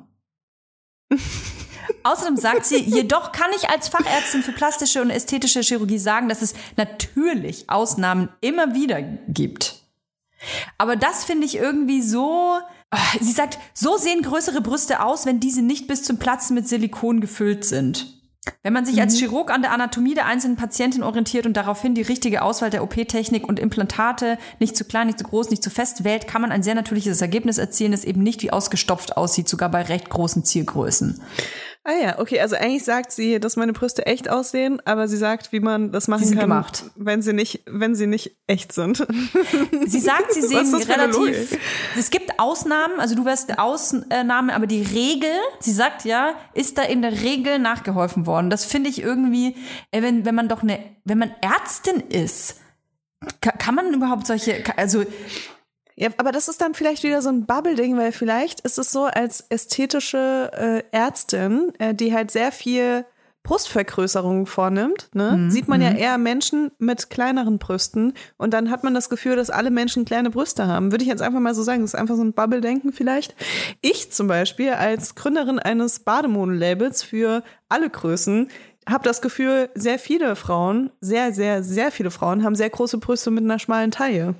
[2.04, 6.42] Außerdem sagt sie, jedoch kann ich als Fachärztin für plastische und ästhetische Chirurgie sagen, dass
[6.42, 9.84] es natürlich Ausnahmen immer wieder gibt.
[10.78, 12.60] Aber das finde ich irgendwie so.
[12.90, 16.68] Ah, Sie sagt, so sehen größere Brüste aus, wenn diese nicht bis zum Platzen mit
[16.68, 18.21] Silikon gefüllt sind.
[18.64, 22.02] Wenn man sich als Chirurg an der Anatomie der einzelnen Patientin orientiert und daraufhin die
[22.02, 26.04] richtige Auswahl der OP-Technik und Implantate nicht zu klein, nicht zu groß, nicht zu fest
[26.04, 29.70] wählt, kann man ein sehr natürliches Ergebnis erzielen, das eben nicht wie ausgestopft aussieht, sogar
[29.70, 31.22] bei recht großen Zielgrößen.
[31.84, 35.52] Ah ja, okay, also eigentlich sagt sie, dass meine Brüste echt aussehen, aber sie sagt,
[35.52, 36.84] wie man das machen kann, gemacht.
[36.96, 39.00] wenn sie nicht, wenn sie nicht echt sind.
[39.88, 41.58] Sie sagt, sie sehen relativ.
[41.98, 46.78] Es gibt Ausnahmen, also du wärst eine Ausnahme, aber die Regel, sie sagt ja, ist
[46.78, 48.50] da in der Regel nachgeholfen worden.
[48.50, 49.56] Das finde ich irgendwie,
[49.92, 52.58] äh, wenn, wenn man doch eine, wenn man Ärztin ist,
[53.42, 55.04] kann, man überhaupt solche, also
[56.02, 59.06] Ja, aber das ist dann vielleicht wieder so ein Bubble-Ding, weil vielleicht ist es so
[59.06, 63.06] als ästhetische äh, Ärztin, äh, die halt sehr viel
[63.44, 65.50] Brustvergrößerung vornimmt, ne?
[65.50, 69.52] sieht man ja eher Menschen mit kleineren Brüsten und dann hat man das Gefühl, dass
[69.52, 70.92] alle Menschen kleine Brüste haben.
[70.92, 73.36] Würde ich jetzt einfach mal so sagen, das ist einfach so ein Bubble-Denken vielleicht.
[73.82, 78.50] Ich zum Beispiel als Gründerin eines Bademoden-Labels für alle Größen
[78.90, 83.30] habe das Gefühl, sehr viele Frauen, sehr, sehr, sehr viele Frauen haben sehr große Brüste
[83.30, 84.34] mit einer schmalen Taille.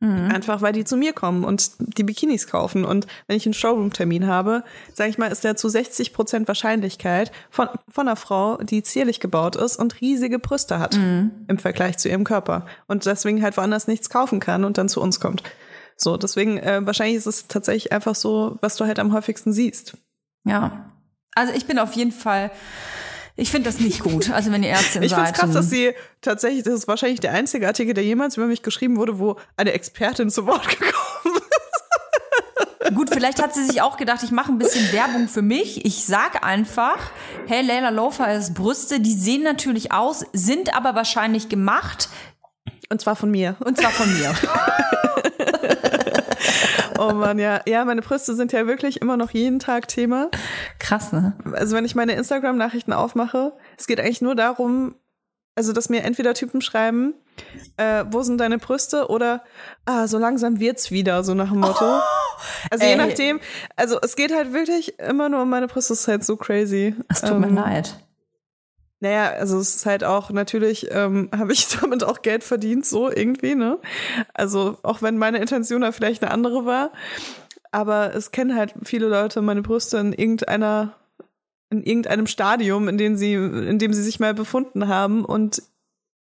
[0.00, 2.84] Einfach weil die zu mir kommen und die Bikinis kaufen.
[2.84, 7.32] Und wenn ich einen Showroom-Termin habe, sage ich mal, ist der zu 60 Prozent Wahrscheinlichkeit
[7.48, 10.94] von, von einer Frau, die zierlich gebaut ist und riesige Brüste hat
[11.48, 12.66] im Vergleich zu ihrem Körper.
[12.86, 15.42] Und deswegen halt woanders nichts kaufen kann und dann zu uns kommt.
[15.96, 19.96] So, deswegen, äh, wahrscheinlich ist es tatsächlich einfach so, was du halt am häufigsten siehst.
[20.44, 20.90] ja.
[21.36, 22.52] Also ich bin auf jeden Fall,
[23.36, 24.30] ich finde das nicht gut.
[24.30, 25.34] Also wenn ihr Ärztin Ich finde seid.
[25.34, 28.46] es krass, dann- dass sie tatsächlich, das ist wahrscheinlich der einzige Artikel, der jemals über
[28.46, 32.94] mich geschrieben wurde, wo eine Expertin zu Wort gekommen ist.
[32.94, 35.84] Gut, vielleicht hat sie sich auch gedacht, ich mache ein bisschen Werbung für mich.
[35.84, 36.98] Ich sag einfach,
[37.46, 42.08] hey, Layla Lowfire's Brüste, die sehen natürlich aus, sind aber wahrscheinlich gemacht.
[42.90, 43.56] Und zwar von mir.
[43.64, 44.34] Und zwar von mir.
[47.10, 47.60] Oh Mann, ja.
[47.66, 50.30] Ja, meine Brüste sind ja wirklich immer noch jeden Tag Thema.
[50.78, 51.34] Krass, ne?
[51.52, 54.94] Also wenn ich meine Instagram-Nachrichten aufmache, es geht eigentlich nur darum,
[55.56, 57.14] also dass mir entweder Typen schreiben,
[57.76, 59.42] äh, wo sind deine Brüste oder
[59.86, 62.00] ah, so langsam wird's wieder, so nach dem Motto.
[62.70, 62.96] also je ey.
[62.96, 63.40] nachdem,
[63.76, 66.94] also es geht halt wirklich immer nur um meine Brüste, das ist halt so crazy.
[67.08, 68.03] Es tut mir Ähm, leid.
[69.04, 73.10] Naja, also es ist halt auch, natürlich ähm, habe ich damit auch Geld verdient, so
[73.10, 73.78] irgendwie, ne?
[74.32, 76.90] Also auch wenn meine Intention da vielleicht eine andere war.
[77.70, 80.94] Aber es kennen halt viele Leute meine Brüste in irgendeiner,
[81.68, 85.26] in irgendeinem Stadium, in dem sie, in dem sie sich mal befunden haben.
[85.26, 85.62] Und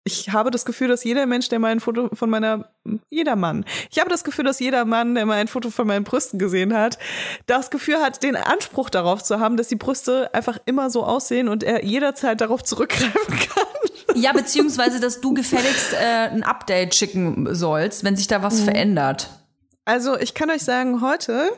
[0.04, 2.68] ich habe das Gefühl, dass jeder Mensch, der mal ein Foto von meiner,
[3.08, 6.04] jeder Mann, ich habe das Gefühl, dass jeder Mann, der mal ein Foto von meinen
[6.04, 6.98] Brüsten gesehen hat,
[7.46, 11.48] das Gefühl hat, den Anspruch darauf zu haben, dass die Brüste einfach immer so aussehen
[11.48, 13.66] und er jederzeit darauf zurückgreifen kann.
[14.14, 19.30] Ja, beziehungsweise, dass du gefälligst äh, ein Update schicken sollst, wenn sich da was verändert.
[19.84, 21.50] Also ich kann euch sagen, heute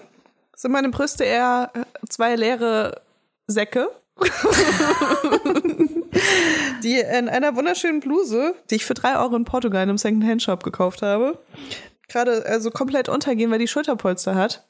[0.54, 3.00] sind meine Brüste eher äh, zwei leere
[3.46, 3.88] Säcke.
[6.82, 10.62] die in einer wunderschönen Bluse, die ich für drei Euro in Portugal in einem Second-Hand-Shop
[10.62, 11.38] gekauft habe,
[12.08, 14.64] gerade also komplett untergehen, weil die Schulterpolster hat.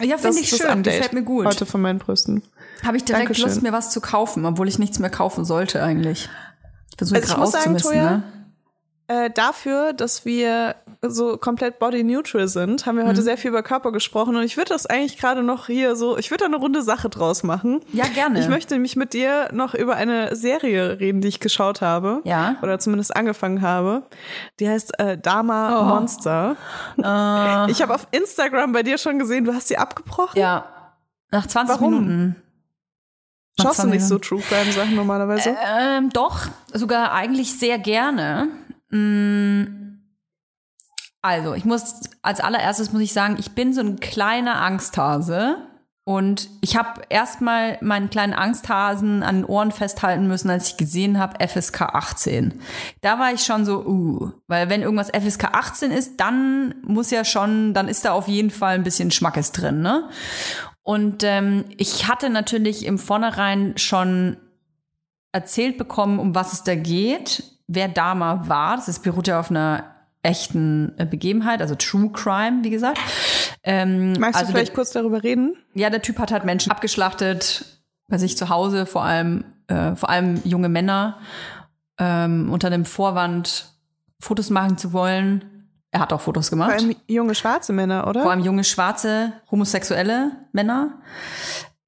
[0.00, 0.66] Ja, finde ich schön.
[0.66, 1.46] Update Gefällt mir gut.
[1.46, 2.42] Heute von meinen Brüsten.
[2.84, 3.48] Habe ich direkt Dankeschön.
[3.48, 6.28] Lust, mir was zu kaufen, obwohl ich nichts mehr kaufen sollte eigentlich.
[6.90, 8.22] Ich versuche Also gerade muss sagen, Toja, ne?
[9.10, 13.08] Äh, dafür, dass wir so komplett body neutral sind, haben wir Mhm.
[13.08, 16.16] heute sehr viel über Körper gesprochen und ich würde das eigentlich gerade noch hier so,
[16.16, 17.80] ich würde da eine runde Sache draus machen.
[17.92, 18.38] Ja, gerne.
[18.38, 22.20] Ich möchte mich mit dir noch über eine Serie reden, die ich geschaut habe.
[22.22, 22.54] Ja.
[22.62, 24.02] Oder zumindest angefangen habe.
[24.60, 25.84] Die heißt äh, Dama Oh.
[25.86, 26.54] Monster.
[26.98, 30.38] Ich habe auf Instagram bei dir schon gesehen, du hast sie abgebrochen.
[30.40, 30.66] Ja.
[31.32, 31.90] Nach 20 Warum?
[31.94, 32.36] Minuten.
[33.60, 34.18] Schaust du 20 nicht so.
[34.18, 35.56] True Crime Sachen normalerweise?
[35.66, 36.42] Ähm, doch,
[36.72, 38.48] sogar eigentlich sehr gerne.
[38.90, 40.00] Mm,
[41.22, 45.58] Also, ich muss als allererstes muss ich sagen, ich bin so ein kleiner Angsthase
[46.04, 51.18] und ich habe erstmal meinen kleinen Angsthasen an den Ohren festhalten müssen, als ich gesehen
[51.18, 52.60] habe FSK 18.
[53.02, 57.24] Da war ich schon so, uh, weil wenn irgendwas FSK 18 ist, dann muss ja
[57.24, 60.08] schon, dann ist da auf jeden Fall ein bisschen Schmackes drin, ne?
[60.82, 64.38] Und ähm, ich hatte natürlich im Vornherein schon
[65.32, 68.76] erzählt bekommen, um was es da geht, wer Dama war.
[68.76, 69.84] Das ist, beruht ja auf einer
[70.22, 72.98] echten äh, Begebenheit, also True Crime, wie gesagt.
[73.62, 75.56] Ähm, Magst also du vielleicht der, kurz darüber reden?
[75.74, 77.64] ja, der Typ hat halt Menschen abgeschlachtet
[78.08, 81.18] bei sich zu Hause, vor allem, äh, vor allem junge Männer,
[81.98, 83.72] ähm, unter dem Vorwand,
[84.18, 85.44] Fotos machen zu wollen.
[85.92, 86.72] Er hat auch Fotos Vor gemacht.
[86.72, 88.22] allem junge schwarze Männer, oder?
[88.22, 91.00] Vor allem junge, schwarze, homosexuelle Männer.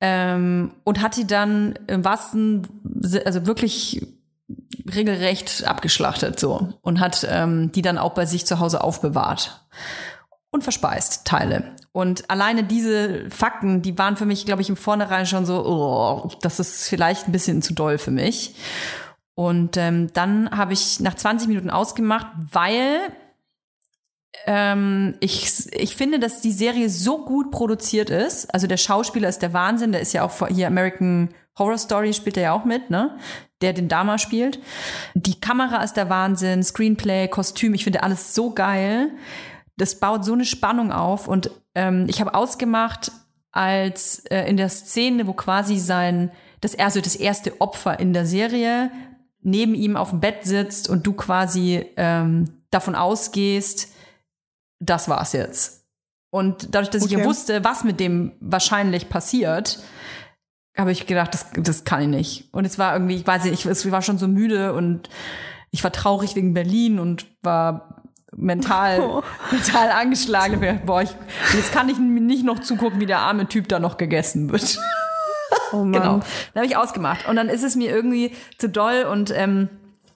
[0.01, 2.67] ähm, und hat die dann im wahrsten,
[3.25, 4.07] also wirklich
[4.95, 9.61] regelrecht abgeschlachtet so und hat ähm, die dann auch bei sich zu Hause aufbewahrt
[10.51, 11.65] und verspeist Teile.
[11.93, 16.31] Und alleine diese Fakten, die waren für mich, glaube ich, im Vornherein schon so, oh,
[16.41, 18.55] das ist vielleicht ein bisschen zu doll für mich.
[19.35, 23.01] Und ähm, dann habe ich nach 20 Minuten ausgemacht, weil
[24.47, 28.53] ähm, ich, ich finde, dass die Serie so gut produziert ist.
[28.53, 29.93] Also der Schauspieler ist der Wahnsinn.
[29.93, 33.17] Der ist ja auch vor- hier American Horror Story spielt er ja auch mit, ne?
[33.61, 34.59] Der den Dama spielt.
[35.15, 37.75] Die Kamera ist der Wahnsinn, Screenplay, Kostüm.
[37.75, 39.11] Ich finde alles so geil.
[39.77, 41.29] Das baut so eine Spannung auf.
[41.29, 43.13] Und ähm, ich habe ausgemacht,
[43.53, 46.31] als äh, in der Szene, wo quasi sein
[46.63, 48.91] das also das erste Opfer in der Serie
[49.43, 53.92] neben ihm auf dem Bett sitzt und du quasi ähm, davon ausgehst,
[54.83, 55.85] das war's jetzt.
[56.31, 57.27] Und dadurch, dass ich ja Okay.
[57.27, 59.79] wusste, was mit dem wahrscheinlich passiert,
[60.77, 62.49] habe ich gedacht, das, das kann ich nicht.
[62.55, 65.11] Und es war irgendwie, ich weiß nicht, ich, ich war schon so müde und
[65.71, 68.03] ich war traurig wegen Berlin und war
[68.35, 70.55] mental, mental angeschlagen.
[70.55, 71.15] Ich gedacht, Boah, ich,
[71.55, 74.79] jetzt kann ich nicht noch zugucken, wie der arme Typ da noch gegessen wird.
[75.73, 75.93] Oh Mann.
[75.93, 76.21] Genau.
[76.55, 77.29] Dann habe ich ausgemacht.
[77.29, 79.69] Und dann ist es mir irgendwie zu doll und ähm,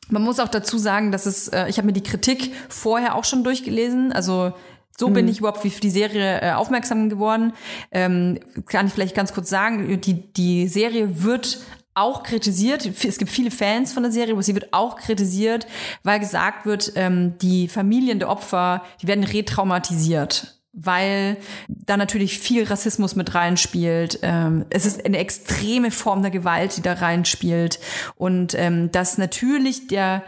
[0.09, 3.25] man muss auch dazu sagen, dass es, äh, ich habe mir die Kritik vorher auch
[3.25, 4.13] schon durchgelesen.
[4.13, 4.53] Also
[4.99, 7.53] so bin ich überhaupt für die Serie äh, aufmerksam geworden.
[7.91, 11.59] Ähm, kann ich vielleicht ganz kurz sagen, die, die Serie wird
[11.95, 12.87] auch kritisiert.
[13.05, 15.67] Es gibt viele Fans von der Serie, aber sie wird auch kritisiert,
[16.03, 22.65] weil gesagt wird, ähm, die Familien der Opfer, die werden retraumatisiert weil da natürlich viel
[22.65, 24.21] Rassismus mit reinspielt.
[24.23, 27.81] Ähm, es ist eine extreme Form der Gewalt, die da reinspielt.
[28.15, 30.23] Und ähm, dass natürlich der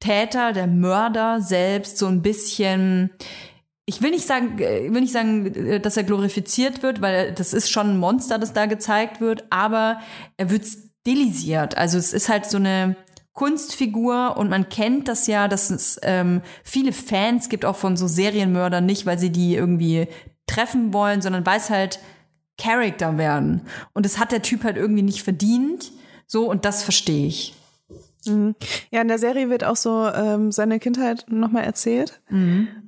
[0.00, 3.10] Täter, der Mörder selbst so ein bisschen
[3.86, 7.32] ich will nicht sagen, äh, ich will nicht sagen, äh, dass er glorifiziert wird, weil
[7.32, 10.00] das ist schon ein Monster, das da gezeigt wird, aber
[10.36, 11.76] er wird stilisiert.
[11.76, 12.94] Also es ist halt so eine
[13.32, 18.08] Kunstfigur und man kennt das ja, dass es ähm, viele Fans gibt auch von so
[18.08, 20.08] Serienmördern nicht, weil sie die irgendwie
[20.46, 22.00] treffen wollen, sondern weil es halt
[22.58, 23.62] Charakter werden.
[23.94, 25.92] Und das hat der Typ halt irgendwie nicht verdient.
[26.26, 27.54] So, und das verstehe ich.
[28.26, 32.20] Ja, in der Serie wird auch so ähm, seine Kindheit nochmal erzählt.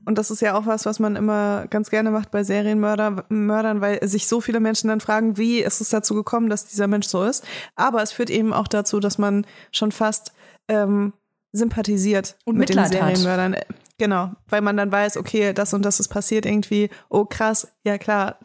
[0.05, 3.81] Und das ist ja auch was, was man immer ganz gerne macht bei Serienmördern, Mördern,
[3.81, 7.07] weil sich so viele Menschen dann fragen, wie ist es dazu gekommen, dass dieser Mensch
[7.07, 7.45] so ist.
[7.77, 10.33] Aber es führt eben auch dazu, dass man schon fast
[10.69, 11.13] ähm,
[11.53, 13.17] sympathisiert Und mit den Mitleid hat.
[13.17, 13.57] Serienmördern.
[13.99, 16.91] Genau, weil man dann weiß, okay, das und das ist passiert irgendwie.
[17.09, 18.39] Oh krass, ja klar,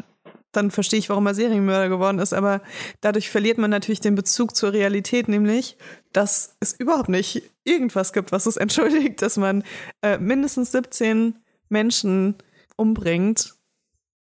[0.52, 2.34] dann verstehe ich, warum er Serienmörder geworden ist.
[2.34, 2.62] Aber
[3.02, 5.78] dadurch verliert man natürlich den Bezug zur Realität, nämlich,
[6.14, 9.64] dass es überhaupt nicht irgendwas gibt, was es entschuldigt, dass man
[10.02, 11.38] äh, mindestens 17
[11.70, 12.36] Menschen
[12.76, 13.56] umbringt.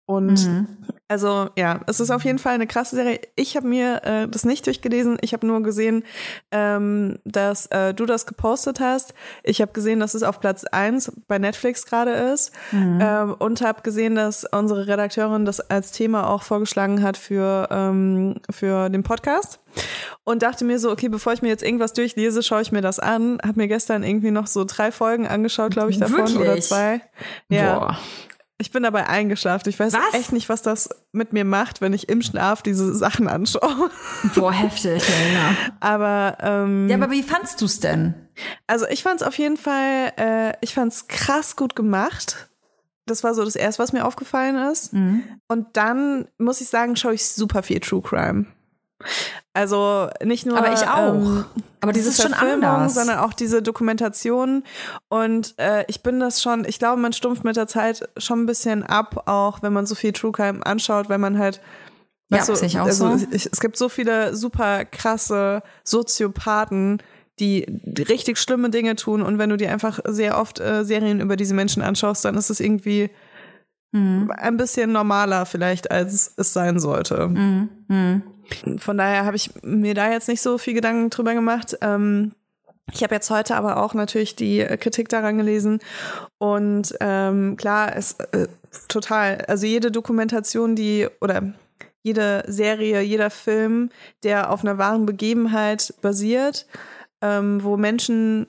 [0.05, 0.39] Und
[1.09, 3.19] also ja, es ist auf jeden Fall eine krasse Serie.
[3.35, 5.17] Ich habe mir äh, das nicht durchgelesen.
[5.21, 6.03] Ich habe nur gesehen,
[6.51, 9.15] ähm, dass äh, du das gepostet hast.
[9.43, 12.51] Ich habe gesehen, dass es auf Platz 1 bei Netflix gerade ist.
[12.71, 18.35] Ähm, und habe gesehen, dass unsere Redakteurin das als Thema auch vorgeschlagen hat für, ähm,
[18.51, 19.59] für den Podcast.
[20.23, 22.99] Und dachte mir so, okay, bevor ich mir jetzt irgendwas durchlese, schaue ich mir das
[22.99, 23.39] an.
[23.43, 26.65] Habe mir gestern irgendwie noch so drei Folgen angeschaut, glaube ich, davon oder Wirklich?
[26.65, 27.01] zwei.
[27.49, 27.79] Ja.
[27.79, 27.97] Boah.
[28.61, 29.69] Ich bin dabei eingeschlafen.
[29.69, 30.13] Ich weiß Was?
[30.13, 33.89] echt nicht, was das mit mir macht, wenn ich im Schlaf diese Sachen anschaue.
[34.35, 35.55] Boah, heftig, Elena.
[35.79, 38.13] Aber ähm, Ja, aber wie fandst du's denn?
[38.67, 42.49] also ich fand es auf jeden Fall, äh, ich fand es krass gut gemacht.
[43.05, 44.93] Das war so das erste, was mir aufgefallen ist.
[44.93, 45.23] Mhm.
[45.47, 48.45] Und dann muss ich sagen, schaue ich super viel True Crime.
[49.53, 51.13] Also nicht nur Aber ich auch.
[51.13, 51.45] Ähm,
[51.81, 52.93] Aber das diese ist schon Verfilmung, anders.
[52.95, 54.63] sondern auch diese Dokumentation.
[55.07, 58.45] Und äh, ich bin das schon, ich glaube, man stumpft mit der Zeit schon ein
[58.45, 61.61] bisschen ab, auch wenn man so viel True Crime anschaut, weil man halt
[62.29, 63.25] Ja, sehe ich auch also so.
[63.31, 67.01] Ich, es gibt so viele super krasse Soziopathen,
[67.39, 67.65] die
[68.09, 69.21] richtig schlimme Dinge tun.
[69.21, 72.49] Und wenn du dir einfach sehr oft äh, Serien über diese Menschen anschaust, dann ist
[72.49, 73.09] es irgendwie
[73.91, 74.29] Mhm.
[74.37, 77.27] ein bisschen normaler vielleicht, als es sein sollte.
[77.27, 78.21] Mhm.
[78.77, 81.77] Von daher habe ich mir da jetzt nicht so viel Gedanken drüber gemacht.
[81.81, 82.33] Ähm,
[82.91, 85.79] ich habe jetzt heute aber auch natürlich die äh, Kritik daran gelesen
[86.37, 88.47] und ähm, klar, es äh,
[88.87, 91.53] total, also jede Dokumentation, die oder
[92.01, 93.89] jede Serie, jeder Film,
[94.23, 96.65] der auf einer wahren Begebenheit basiert,
[97.21, 98.47] ähm, wo Menschen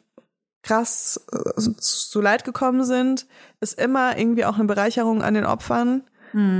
[0.62, 3.26] krass äh, zu Leid gekommen sind,
[3.60, 6.02] ist immer irgendwie auch eine Bereicherung an den Opfern.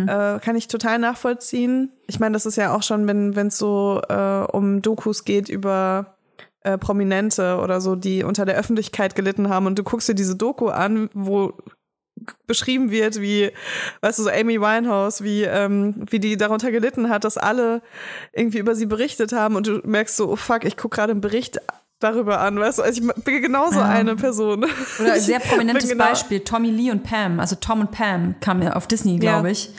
[0.09, 1.93] Äh, kann ich total nachvollziehen.
[2.07, 6.17] Ich meine, das ist ja auch schon, wenn es so äh, um Dokus geht über
[6.63, 10.37] äh, Prominente oder so, die unter der Öffentlichkeit gelitten haben und du guckst dir diese
[10.37, 11.55] Doku an, wo
[12.47, 13.51] beschrieben wird, wie,
[14.03, 17.81] weißt du, so Amy Winehouse, wie, ähm, wie die darunter gelitten hat, dass alle
[18.33, 21.21] irgendwie über sie berichtet haben und du merkst so, oh fuck, ich guck gerade einen
[21.21, 21.61] Bericht
[22.01, 24.65] darüber an, weißt du, also ich bin genauso eine Person.
[25.01, 28.63] Oder ein sehr prominentes genau- Beispiel, Tommy Lee und Pam, also Tom und Pam kam
[28.63, 29.53] ja auf Disney, glaube Ja.
[29.53, 29.71] ich.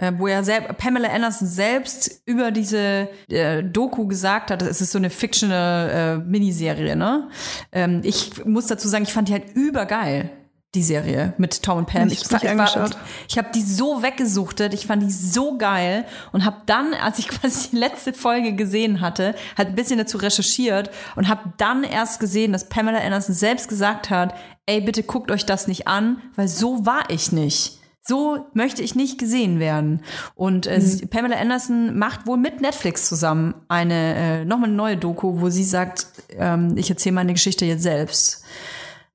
[0.00, 0.40] Äh, wo ja
[0.78, 6.16] Pamela Anderson selbst über diese äh, Doku gesagt hat, es ist so eine fictional äh,
[6.18, 7.28] Miniserie, ne?
[7.72, 10.30] Ähm, ich muss dazu sagen, ich fand die halt übergeil,
[10.74, 12.02] die Serie mit Tom und Pam.
[12.12, 12.20] Ich
[12.66, 12.96] Ich, ich,
[13.30, 17.28] ich habe die so weggesuchtet, ich fand die so geil und habe dann, als ich
[17.28, 22.20] quasi die letzte Folge gesehen hatte, halt ein bisschen dazu recherchiert und habe dann erst
[22.20, 24.34] gesehen, dass Pamela Anderson selbst gesagt hat,
[24.66, 27.78] ey, bitte guckt euch das nicht an, weil so war ich nicht.
[28.02, 30.02] So möchte ich nicht gesehen werden.
[30.34, 34.96] Und äh, sie- Pamela Anderson macht wohl mit Netflix zusammen eine äh, nochmal eine neue
[34.98, 36.06] Doku, wo sie sagt,
[36.38, 38.44] ähm, ich erzähle meine Geschichte jetzt selbst.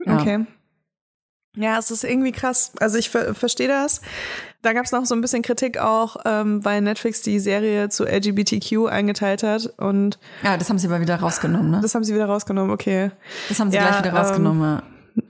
[0.04, 0.20] Ja.
[0.20, 0.46] Okay.
[1.56, 2.72] Ja, es ist irgendwie krass.
[2.80, 4.02] Also ich ver verstehe das.
[4.64, 8.06] Da gab es noch so ein bisschen Kritik auch, ähm, weil Netflix die Serie zu
[8.06, 11.80] LGBTQ eingeteilt hat und Ja, das haben sie aber wieder rausgenommen, ne?
[11.82, 13.12] das haben sie wieder rausgenommen, okay.
[13.50, 14.82] Das haben sie Ja, gleich wieder rausgenommen.
[15.16, 15.24] ja.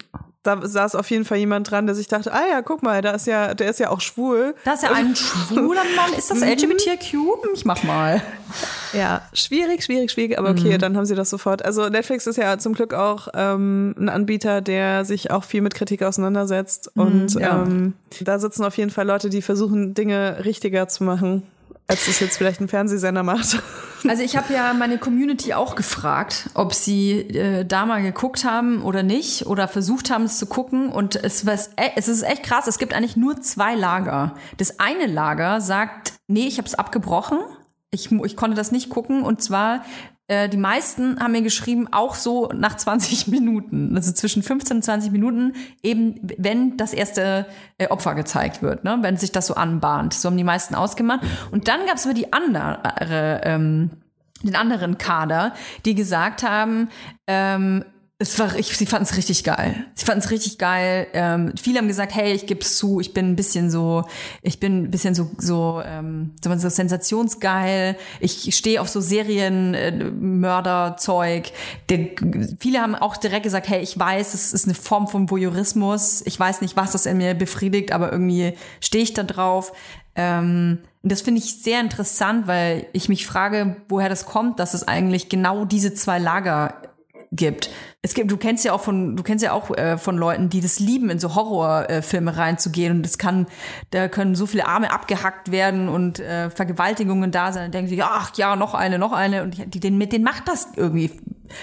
[0.43, 3.11] Da saß auf jeden Fall jemand dran, der sich dachte, ah ja, guck mal, da
[3.11, 4.53] ist ja, der ist ja auch schwul.
[4.65, 6.13] Da ist ja ein schwuler Mann.
[6.17, 7.15] Ist das LGBTQ?
[7.53, 8.21] Ich mach mal.
[8.91, 10.59] Ja, schwierig, schwierig, schwierig, aber Mhm.
[10.59, 11.63] okay, dann haben sie das sofort.
[11.63, 15.73] Also Netflix ist ja zum Glück auch ähm, ein Anbieter, der sich auch viel mit
[15.75, 16.91] Kritik auseinandersetzt.
[16.95, 17.63] Und Mhm, ja.
[17.63, 21.43] ähm, da sitzen auf jeden Fall Leute, die versuchen, Dinge richtiger zu machen,
[21.87, 23.61] als das jetzt vielleicht ein Fernsehsender macht.
[24.07, 28.81] Also ich habe ja meine Community auch gefragt, ob sie äh, da mal geguckt haben
[28.81, 32.43] oder nicht oder versucht haben es zu gucken und es, was, äh, es ist echt
[32.43, 34.35] krass, es gibt eigentlich nur zwei Lager.
[34.57, 37.39] Das eine Lager sagt, nee, ich habe es abgebrochen,
[37.91, 39.85] ich, ich konnte das nicht gucken und zwar
[40.27, 44.83] äh, die meisten haben mir geschrieben, auch so nach 20 Minuten, also zwischen 15 und
[44.83, 47.45] 20 Minuten, eben wenn das erste
[47.77, 48.99] äh, Opfer gezeigt wird, ne?
[49.01, 50.13] wenn sich das so anbahnt.
[50.13, 51.21] So haben die meisten ausgemacht.
[51.51, 53.91] Und dann gab es aber die andere, ähm,
[54.43, 55.53] den anderen Kader,
[55.85, 56.89] die gesagt haben,
[57.27, 57.83] ähm,
[58.23, 59.85] es war, ich, sie fanden es richtig geil.
[59.95, 61.07] Sie fanden es richtig geil.
[61.13, 64.05] Ähm, viele haben gesagt, hey, ich geb's zu, ich bin ein bisschen so,
[64.41, 67.97] ich bin ein bisschen so, so, ähm, so, sensationsgeil.
[68.21, 71.51] Ich stehe auf so Serienmörderzeug.
[72.59, 76.21] viele haben auch direkt gesagt, hey, ich weiß, es ist eine Form von Voyeurismus.
[76.25, 79.73] Ich weiß nicht, was das in mir befriedigt, aber irgendwie stehe ich da drauf.
[80.15, 84.73] Ähm, und das finde ich sehr interessant, weil ich mich frage, woher das kommt, dass
[84.73, 86.92] es eigentlich genau diese zwei Lager
[87.35, 87.69] gibt.
[88.01, 90.61] Es gibt, du kennst ja auch von, du kennst ja auch äh, von Leuten, die
[90.61, 93.47] das lieben, in so Horrorfilme äh, reinzugehen und es kann,
[93.91, 97.63] da können so viele Arme abgehackt werden und äh, Vergewaltigungen da sein.
[97.63, 100.47] Dann denken sie, ach ja, noch eine, noch eine und die, den, mit denen macht
[100.47, 101.11] das irgendwie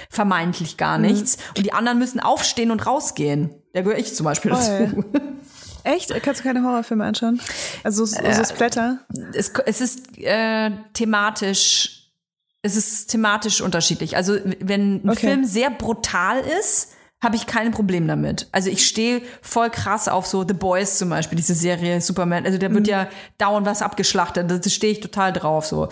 [0.09, 3.51] vermeintlich gar nichts und die anderen müssen aufstehen und rausgehen.
[3.73, 4.87] Da gehöre ich zum Beispiel Voll.
[4.87, 5.05] dazu.
[5.85, 6.13] Echt?
[6.23, 7.41] Kannst du keine Horrorfilme anschauen?
[7.85, 8.99] Also so, so Splatter?
[9.33, 12.00] es, es ist äh, thematisch,
[12.63, 14.17] es ist thematisch unterschiedlich.
[14.17, 15.21] Also wenn ein Okay.
[15.29, 16.93] Film sehr brutal ist,
[17.23, 18.49] habe ich kein Problem damit.
[18.51, 22.47] Also ich stehe voll krass auf so The Boys zum Beispiel, diese Serie Superman.
[22.47, 22.91] Also da wird Mhm.
[22.91, 24.51] ja dauernd was abgeschlachtet.
[24.51, 25.67] Da stehe ich total drauf.
[25.67, 25.89] So.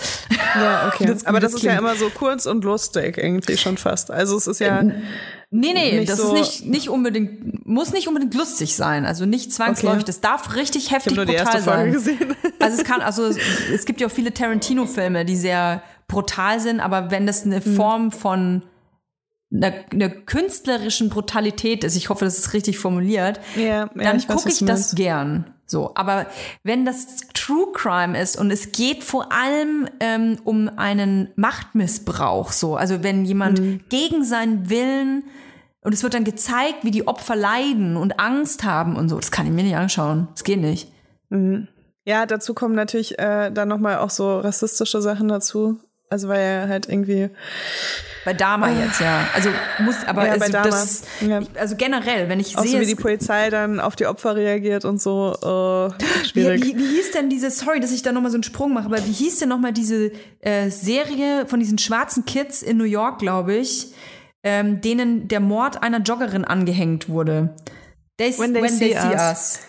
[0.55, 1.05] Ja, okay.
[1.07, 4.11] Das- aber das, das ist ja immer so kurz und lustig irgendwie schon fast.
[4.11, 4.83] Also es ist ja,
[5.51, 9.05] Nee, nee, das so- ist nicht, nicht unbedingt, muss nicht unbedingt lustig sein.
[9.07, 10.01] Also nicht zwangsläufig.
[10.03, 10.07] Okay.
[10.07, 12.19] Das darf richtig ich heftig nur die brutal erste Folge sein.
[12.19, 12.37] gesehen.
[12.59, 13.27] Also es kann, also
[13.75, 18.11] es gibt ja auch viele Tarantino-Filme, die sehr brutal sind, aber wenn das eine Form
[18.11, 18.63] von
[19.53, 24.27] einer, einer künstlerischen Brutalität ist, ich hoffe, das ist richtig formuliert, Ja, ja, dann weiß,
[24.27, 25.55] gucke ich das gern.
[25.67, 26.27] So, aber
[26.65, 32.77] wenn das True Crime ist und es geht vor allem ähm, um einen Machtmissbrauch, so,
[32.77, 33.81] also wenn jemand Mhm.
[33.91, 35.25] gegen seinen Willen
[35.83, 39.31] und es wird dann gezeigt, wie die Opfer leiden und Angst haben und so, das
[39.31, 40.29] kann ich mir nicht anschauen.
[40.33, 40.91] Das geht nicht.
[42.07, 45.79] Ja, dazu kommen natürlich äh, dann nochmal auch so rassistische Sachen dazu.
[46.11, 47.29] Also weil er halt irgendwie,
[48.25, 49.29] Bei Dama jetzt, ja.
[49.35, 49.51] Also
[49.81, 51.41] muss, aber Ja, also, das, Ja.
[51.55, 54.87] also generell, wenn ich auch so sehe, wie die Polizei dann auf die Opfer reagiert
[54.87, 56.65] und so, äh, wie, schwierig.
[56.65, 59.05] wie, wie hieß denn diese, sorry, dass ich da nochmal so einen Sprung mache, aber
[59.05, 60.11] wie hieß denn nochmal diese
[60.41, 63.93] äh, Serie von diesen schwarzen Kids in New York, glaube ich,
[64.43, 67.55] ähm, denen der Mord einer Joggerin angehängt wurde?
[68.19, 69.61] They, When They See Us.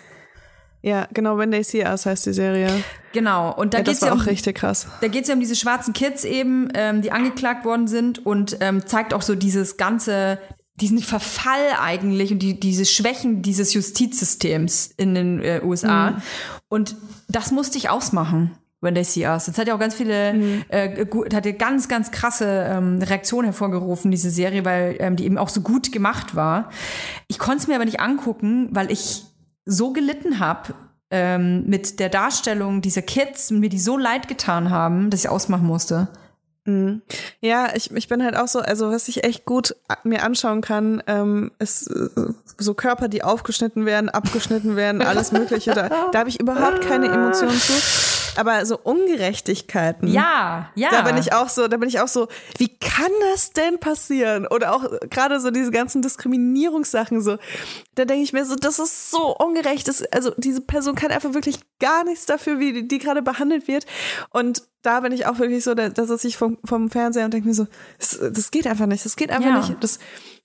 [0.82, 2.70] Ja, genau, When They See Us heißt die Serie.
[3.12, 4.86] Genau, und da Ja, geht's ja auch um, richtig krass.
[5.00, 8.56] Da geht es ja um diese schwarzen Kids eben, ähm, die angeklagt worden sind und
[8.60, 10.38] ähm, zeigt auch so dieses ganze,
[10.80, 16.22] diesen Verfall eigentlich und die, diese Schwächen dieses Justizsystems in den äh, USA.
[16.68, 16.96] Und
[17.28, 18.52] das musste ich ausmachen.
[18.82, 19.44] When They See Us.
[19.44, 23.44] Das hat ja auch ganz viele, äh, gut, hat ja ganz, ganz krasse ähm, Reaktionen
[23.44, 26.70] hervorgerufen, diese Serie, weil ähm, die eben auch so gut gemacht war.
[27.28, 29.24] Ich konnte es mir aber nicht angucken, weil ich
[29.64, 30.74] so gelitten habe
[31.10, 35.66] ähm, mit der Darstellung dieser Kids mir die so leid getan haben, dass ich ausmachen
[35.66, 36.08] musste.
[37.40, 40.60] Ja, ich, ich bin halt auch so, also was ich echt gut a- mir anschauen
[40.60, 42.08] kann, ähm, ist äh,
[42.58, 45.72] so Körper, die aufgeschnitten werden, abgeschnitten werden, alles Mögliche.
[45.72, 47.72] Da, da habe ich überhaupt keine Emotionen zu.
[48.40, 50.08] Aber so Ungerechtigkeiten.
[50.08, 50.88] Ja, ja.
[50.90, 54.46] Da bin ich auch so, da bin ich auch so, wie kann das denn passieren?
[54.46, 57.36] Oder auch gerade so diese ganzen Diskriminierungssachen so.
[57.94, 59.88] Da denke ich mir so, das ist so ungerecht.
[59.88, 63.68] Das, also diese Person kann einfach wirklich gar nichts dafür, wie die, die gerade behandelt
[63.68, 63.84] wird.
[64.30, 67.34] Und da bin ich auch wirklich so, da, da sitze ich vom, vom Fernseher und
[67.34, 67.66] denke mir so,
[67.98, 69.04] das, das geht einfach nicht.
[69.04, 69.58] Das geht einfach Ja.
[69.58, 69.76] nicht.
[69.80, 69.98] Das,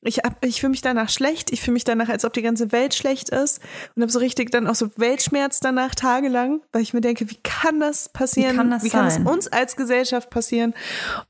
[0.06, 1.52] ich hab, ich fühle mich danach schlecht.
[1.52, 3.60] Ich fühle mich danach, als ob die ganze Welt schlecht ist.
[3.96, 7.40] Und habe so richtig dann auch so Weltschmerz danach tagelang, weil ich mir denke, wie
[7.44, 8.54] kann das passieren?
[8.54, 10.74] Wie kann das wie kann es uns als Gesellschaft passieren?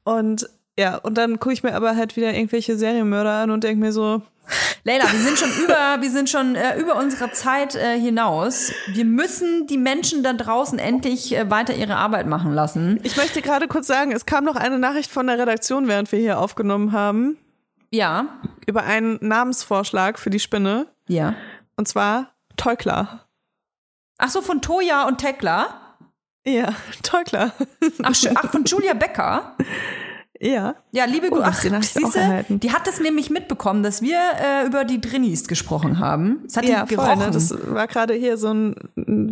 [0.03, 3.80] Und ja, und dann gucke ich mir aber halt wieder irgendwelche Serienmörder an und denke
[3.80, 4.22] mir so,
[4.84, 8.72] Leila, wir sind schon über, wir sind schon äh, über unsere Zeit äh, hinaus.
[8.88, 12.99] Wir müssen die Menschen da draußen endlich äh, weiter ihre Arbeit machen lassen.
[13.03, 16.19] ich möchte gerade kurz sagen, es kam noch eine Nachricht von der Redaktion, während wir
[16.19, 17.38] hier aufgenommen haben,
[17.95, 20.88] Ja, über einen Namensvorschlag für die Spinne.
[21.07, 21.35] ja.
[21.77, 23.27] Und zwar Teukler.
[24.17, 25.97] Ach so, von Toja und Tekla.
[26.45, 26.73] Ja,
[27.03, 27.51] Teukler.
[28.03, 29.57] Ach, ach von Julia Becker.
[30.41, 30.75] Ja.
[30.91, 31.45] Ja, liebe Grüße.
[31.45, 34.83] hast du die Nachricht auch siehste, die hat das nämlich mitbekommen, dass wir äh, über
[34.83, 36.39] die Drinnies gesprochen haben.
[36.45, 37.25] Das hat Ja, die voll, gerochen.
[37.25, 37.31] ne?
[37.31, 38.75] Das war gerade hier so, ein,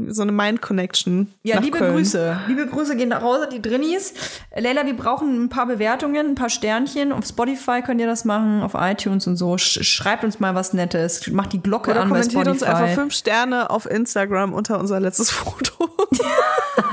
[0.10, 1.34] so eine Mind-Connection.
[1.44, 1.94] ja, liebe Köln.
[1.96, 2.38] Grüße.
[2.48, 4.14] Liebe Grüße gehen nach Hause, die Drinnies.
[4.58, 7.12] Leila, wir brauchen ein paar Bewertungen, ein paar Sternchen.
[7.12, 9.58] Auf Spotify könnt ihr das machen, auf iTunes und so.
[9.58, 11.28] Sch schreibt uns mal was Nettes.
[11.32, 12.52] Macht die Glocke Oder an bei kommentiert Spotify.
[12.52, 15.90] uns einfach fünf Sterne auf Instagram unter unser letztes Foto.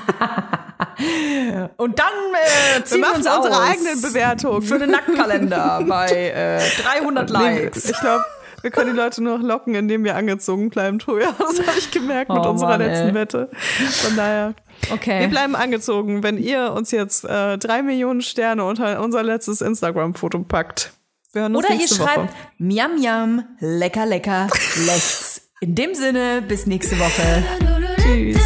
[1.77, 4.62] Und dann äh, Wir ziehen wir, machen uns unsere aus eigenen Bewertungen.
[4.62, 7.89] für den Nacktkalender bei äh, 300 Likes.
[7.90, 8.24] Ich glaube,
[8.62, 11.35] wir können die Leute nur noch locken, indem wir angezogen bleiben, Toja.
[11.39, 13.14] Das habe ich gemerkt mit Oh unserer Mann, letzten ey.
[13.14, 13.51] Wette.
[14.02, 14.55] Von daher,
[14.93, 15.20] Okay.
[15.20, 20.40] wir bleiben angezogen, wenn ihr uns jetzt äh, drei Millionen Sterne unter unser letztes Instagram-Foto
[20.40, 20.93] packt.
[21.32, 21.94] Wir hören uns Oder ihr Woche.
[21.94, 24.48] schreibt Miam Miam, lecker, lecker,
[24.86, 25.43] lechts.
[25.60, 27.44] In dem Sinne, bis nächste Woche.
[28.02, 28.40] Tschüss.